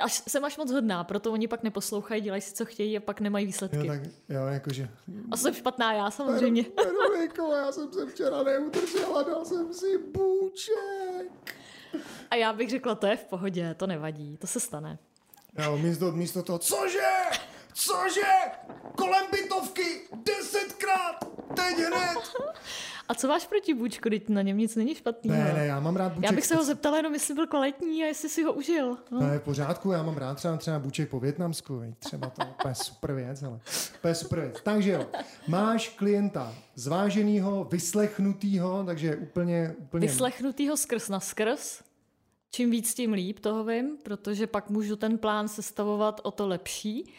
Až, 0.00 0.22
jsem 0.28 0.44
až 0.44 0.56
moc 0.56 0.70
hodná, 0.70 1.04
proto 1.04 1.32
oni 1.32 1.48
pak 1.48 1.62
neposlouchají, 1.62 2.22
dělají 2.22 2.42
si, 2.42 2.54
co 2.54 2.64
chtějí 2.64 2.96
a 2.96 3.00
pak 3.00 3.20
nemají 3.20 3.46
výsledky. 3.46 3.76
Jo, 3.76 3.86
tak, 3.86 4.00
jo, 4.28 4.46
jakože... 4.46 4.88
A 5.30 5.36
jsem 5.36 5.54
špatná 5.54 5.92
já, 5.92 6.10
samozřejmě. 6.10 6.64
Veroniko, 6.76 7.52
já 7.52 7.72
jsem 7.72 7.92
se 7.92 8.06
včera 8.06 8.42
neudržela, 8.42 9.22
dal 9.22 9.44
jsem 9.44 9.74
si 9.74 9.98
bůček. 9.98 11.56
A 12.30 12.34
já 12.34 12.52
bych 12.52 12.70
řekla, 12.70 12.94
to 12.94 13.06
je 13.06 13.16
v 13.16 13.24
pohodě, 13.24 13.74
to 13.74 13.86
nevadí, 13.86 14.36
to 14.36 14.46
se 14.46 14.60
stane. 14.60 14.98
Jo, 15.64 15.78
místo, 15.78 16.12
místo 16.12 16.42
toho, 16.42 16.58
cože? 16.58 17.10
Cože? 17.74 18.32
Kolem 18.96 19.24
bytovky 19.32 20.00
desetkrát, 20.24 21.24
teď 21.56 21.76
hned. 21.76 22.18
A 23.08 23.14
co 23.14 23.28
máš 23.28 23.46
proti 23.46 23.74
bůčku, 23.74 24.08
teď 24.08 24.28
na 24.28 24.42
něm 24.42 24.58
nic 24.58 24.76
není 24.76 24.94
špatný. 24.94 25.30
Ne, 25.30 25.52
ne, 25.56 25.66
já 25.66 25.80
mám 25.80 25.96
rád 25.96 26.12
bůček. 26.12 26.30
Já 26.30 26.36
bych 26.36 26.46
se 26.46 26.56
ho 26.56 26.64
zeptala 26.64 26.96
jenom, 26.96 27.14
jestli 27.14 27.34
byl 27.34 27.46
kvalitní 27.46 28.04
a 28.04 28.06
jestli 28.06 28.28
si 28.28 28.42
ho 28.42 28.52
užil. 28.52 28.98
No. 29.10 29.20
Ne, 29.20 29.38
v 29.38 29.42
pořádku, 29.42 29.92
já 29.92 30.02
mám 30.02 30.16
rád 30.16 30.34
třeba, 30.34 30.56
třeba 30.56 30.78
bůček 30.78 31.08
po 31.08 31.20
větnamsku, 31.20 31.94
třeba 31.98 32.30
to 32.30 32.42
je 32.68 32.74
super 32.74 33.12
věc, 33.12 33.42
ale 33.42 33.60
to 34.02 34.08
je 34.08 34.14
super 34.14 34.40
věc. 34.40 34.56
Takže 34.62 34.90
jo, 34.90 35.06
máš 35.48 35.88
klienta 35.88 36.54
zváženýho, 36.74 37.64
vyslechnutýho, 37.64 38.84
takže 38.84 39.16
úplně, 39.16 39.74
úplně... 39.78 40.06
Vyslechnutýho 40.08 40.76
skrz 40.76 41.08
na 41.08 41.20
skrz, 41.20 41.80
čím 42.50 42.70
víc, 42.70 42.94
tím 42.94 43.12
líp, 43.12 43.38
toho 43.38 43.64
vím, 43.64 43.98
protože 44.02 44.46
pak 44.46 44.70
můžu 44.70 44.96
ten 44.96 45.18
plán 45.18 45.48
sestavovat 45.48 46.20
o 46.24 46.30
to 46.30 46.48
lepší. 46.48 47.12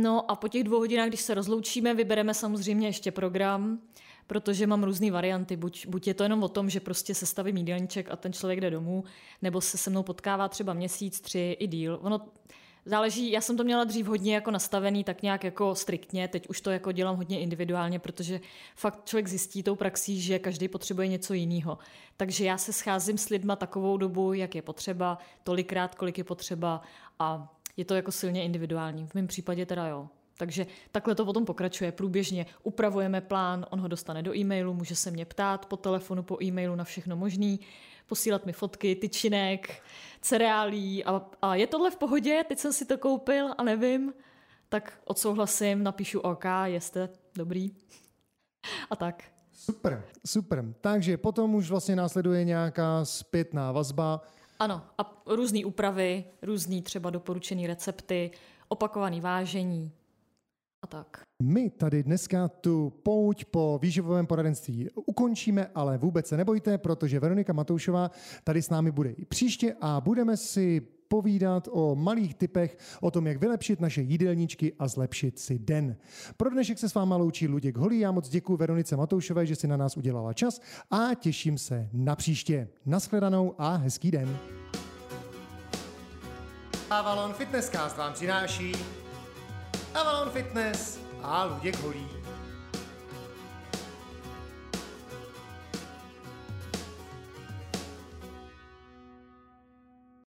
No 0.00 0.30
a 0.30 0.36
po 0.36 0.48
těch 0.48 0.64
dvou 0.64 0.78
hodinách, 0.78 1.08
když 1.08 1.20
se 1.20 1.34
rozloučíme, 1.34 1.94
vybereme 1.94 2.34
samozřejmě 2.34 2.88
ještě 2.88 3.12
program, 3.12 3.80
protože 4.26 4.66
mám 4.66 4.84
různé 4.84 5.10
varianty. 5.10 5.56
Buď, 5.56 5.86
buď 5.86 6.06
je 6.06 6.14
to 6.14 6.22
jenom 6.22 6.42
o 6.42 6.48
tom, 6.48 6.70
že 6.70 6.80
prostě 6.80 7.14
se 7.14 7.26
staví 7.26 7.52
jídelníček 7.56 8.10
a 8.10 8.16
ten 8.16 8.32
člověk 8.32 8.60
jde 8.60 8.70
domů, 8.70 9.04
nebo 9.42 9.60
se 9.60 9.78
se 9.78 9.90
mnou 9.90 10.02
potkává 10.02 10.48
třeba 10.48 10.72
měsíc, 10.72 11.20
tři 11.20 11.56
i 11.60 11.66
díl. 11.66 11.98
Ono 12.02 12.20
záleží, 12.84 13.30
já 13.30 13.40
jsem 13.40 13.56
to 13.56 13.64
měla 13.64 13.84
dřív 13.84 14.06
hodně 14.06 14.34
jako 14.34 14.50
nastavený, 14.50 15.04
tak 15.04 15.22
nějak 15.22 15.44
jako 15.44 15.74
striktně, 15.74 16.28
teď 16.28 16.48
už 16.48 16.60
to 16.60 16.70
jako 16.70 16.92
dělám 16.92 17.16
hodně 17.16 17.40
individuálně, 17.40 17.98
protože 17.98 18.40
fakt 18.76 19.04
člověk 19.04 19.28
zjistí 19.28 19.62
tou 19.62 19.74
praxí, 19.74 20.20
že 20.20 20.38
každý 20.38 20.68
potřebuje 20.68 21.08
něco 21.08 21.34
jiného. 21.34 21.78
Takže 22.16 22.44
já 22.44 22.58
se 22.58 22.72
scházím 22.72 23.18
s 23.18 23.28
lidma 23.28 23.56
takovou 23.56 23.96
dobu, 23.96 24.32
jak 24.32 24.54
je 24.54 24.62
potřeba, 24.62 25.18
tolikrát, 25.44 25.94
kolik 25.94 26.18
je 26.18 26.24
potřeba 26.24 26.82
a 27.18 27.56
je 27.76 27.84
to 27.84 27.94
jako 27.94 28.12
silně 28.12 28.44
individuální. 28.44 29.06
V 29.06 29.14
mém 29.14 29.26
případě 29.26 29.66
teda 29.66 29.86
jo. 29.86 30.08
Takže 30.36 30.66
takhle 30.92 31.14
to 31.14 31.24
potom 31.24 31.44
pokračuje 31.44 31.92
průběžně. 31.92 32.46
Upravujeme 32.62 33.20
plán, 33.20 33.66
on 33.70 33.80
ho 33.80 33.88
dostane 33.88 34.22
do 34.22 34.36
e-mailu, 34.36 34.74
může 34.74 34.96
se 34.96 35.10
mě 35.10 35.24
ptát 35.24 35.66
po 35.66 35.76
telefonu, 35.76 36.22
po 36.22 36.42
e-mailu 36.42 36.74
na 36.74 36.84
všechno 36.84 37.16
možný, 37.16 37.60
posílat 38.06 38.46
mi 38.46 38.52
fotky, 38.52 38.96
tyčinek, 38.96 39.82
cereálí 40.20 41.04
a, 41.04 41.22
a 41.42 41.54
je 41.54 41.66
tohle 41.66 41.90
v 41.90 41.96
pohodě, 41.96 42.44
teď 42.48 42.58
jsem 42.58 42.72
si 42.72 42.84
to 42.84 42.98
koupil 42.98 43.54
a 43.58 43.62
nevím, 43.62 44.12
tak 44.68 44.98
odsouhlasím, 45.04 45.82
napíšu 45.82 46.20
OK, 46.20 46.44
jste 46.66 47.08
dobrý. 47.36 47.70
A 48.90 48.96
tak. 48.96 49.24
Super, 49.52 50.04
super. 50.26 50.64
Takže 50.80 51.16
potom 51.16 51.54
už 51.54 51.70
vlastně 51.70 51.96
následuje 51.96 52.44
nějaká 52.44 53.04
zpětná 53.04 53.72
vazba. 53.72 54.22
Ano, 54.58 54.82
a 54.98 55.22
různé 55.26 55.64
úpravy, 55.64 56.24
různé 56.42 56.82
třeba 56.82 57.10
doporučené 57.10 57.66
recepty, 57.66 58.30
opakované 58.68 59.20
vážení, 59.20 59.92
a 60.82 60.86
tak. 60.86 61.22
My 61.42 61.70
tady 61.70 62.02
dneska 62.02 62.48
tu 62.48 62.92
pouť 63.02 63.44
po 63.44 63.78
výživovém 63.82 64.26
poradenství 64.26 64.88
ukončíme, 64.94 65.66
ale 65.74 65.98
vůbec 65.98 66.26
se 66.26 66.36
nebojte, 66.36 66.78
protože 66.78 67.20
Veronika 67.20 67.52
Matoušová 67.52 68.10
tady 68.44 68.62
s 68.62 68.70
námi 68.70 68.90
bude 68.90 69.10
i 69.10 69.24
příště 69.24 69.74
a 69.80 70.00
budeme 70.00 70.36
si 70.36 70.80
povídat 71.08 71.68
o 71.70 71.94
malých 71.94 72.34
typech, 72.34 72.78
o 73.00 73.10
tom, 73.10 73.26
jak 73.26 73.40
vylepšit 73.40 73.80
naše 73.80 74.02
jídelníčky 74.02 74.72
a 74.78 74.88
zlepšit 74.88 75.38
si 75.38 75.58
den. 75.58 75.96
Pro 76.36 76.50
dnešek 76.50 76.78
se 76.78 76.88
s 76.88 76.94
váma 76.94 77.16
loučí 77.16 77.48
Luděk 77.48 77.76
Holý. 77.76 77.98
Já 77.98 78.12
moc 78.12 78.28
děkuji 78.28 78.56
Veronice 78.56 78.96
Matoušové, 78.96 79.46
že 79.46 79.56
si 79.56 79.68
na 79.68 79.76
nás 79.76 79.96
udělala 79.96 80.32
čas 80.32 80.60
a 80.90 81.14
těším 81.14 81.58
se 81.58 81.88
na 81.92 82.16
příště. 82.16 82.68
Naschledanou 82.86 83.54
a 83.58 83.76
hezký 83.76 84.10
den. 84.10 84.36
Avalon 86.90 87.32
Fitnesscast 87.32 87.96
vám 87.96 88.12
přináší 88.12 88.72
Avalon 89.94 90.30
Fitness 90.30 90.98
a 91.22 91.44
Luděk 91.44 91.82
Holý. 91.82 92.21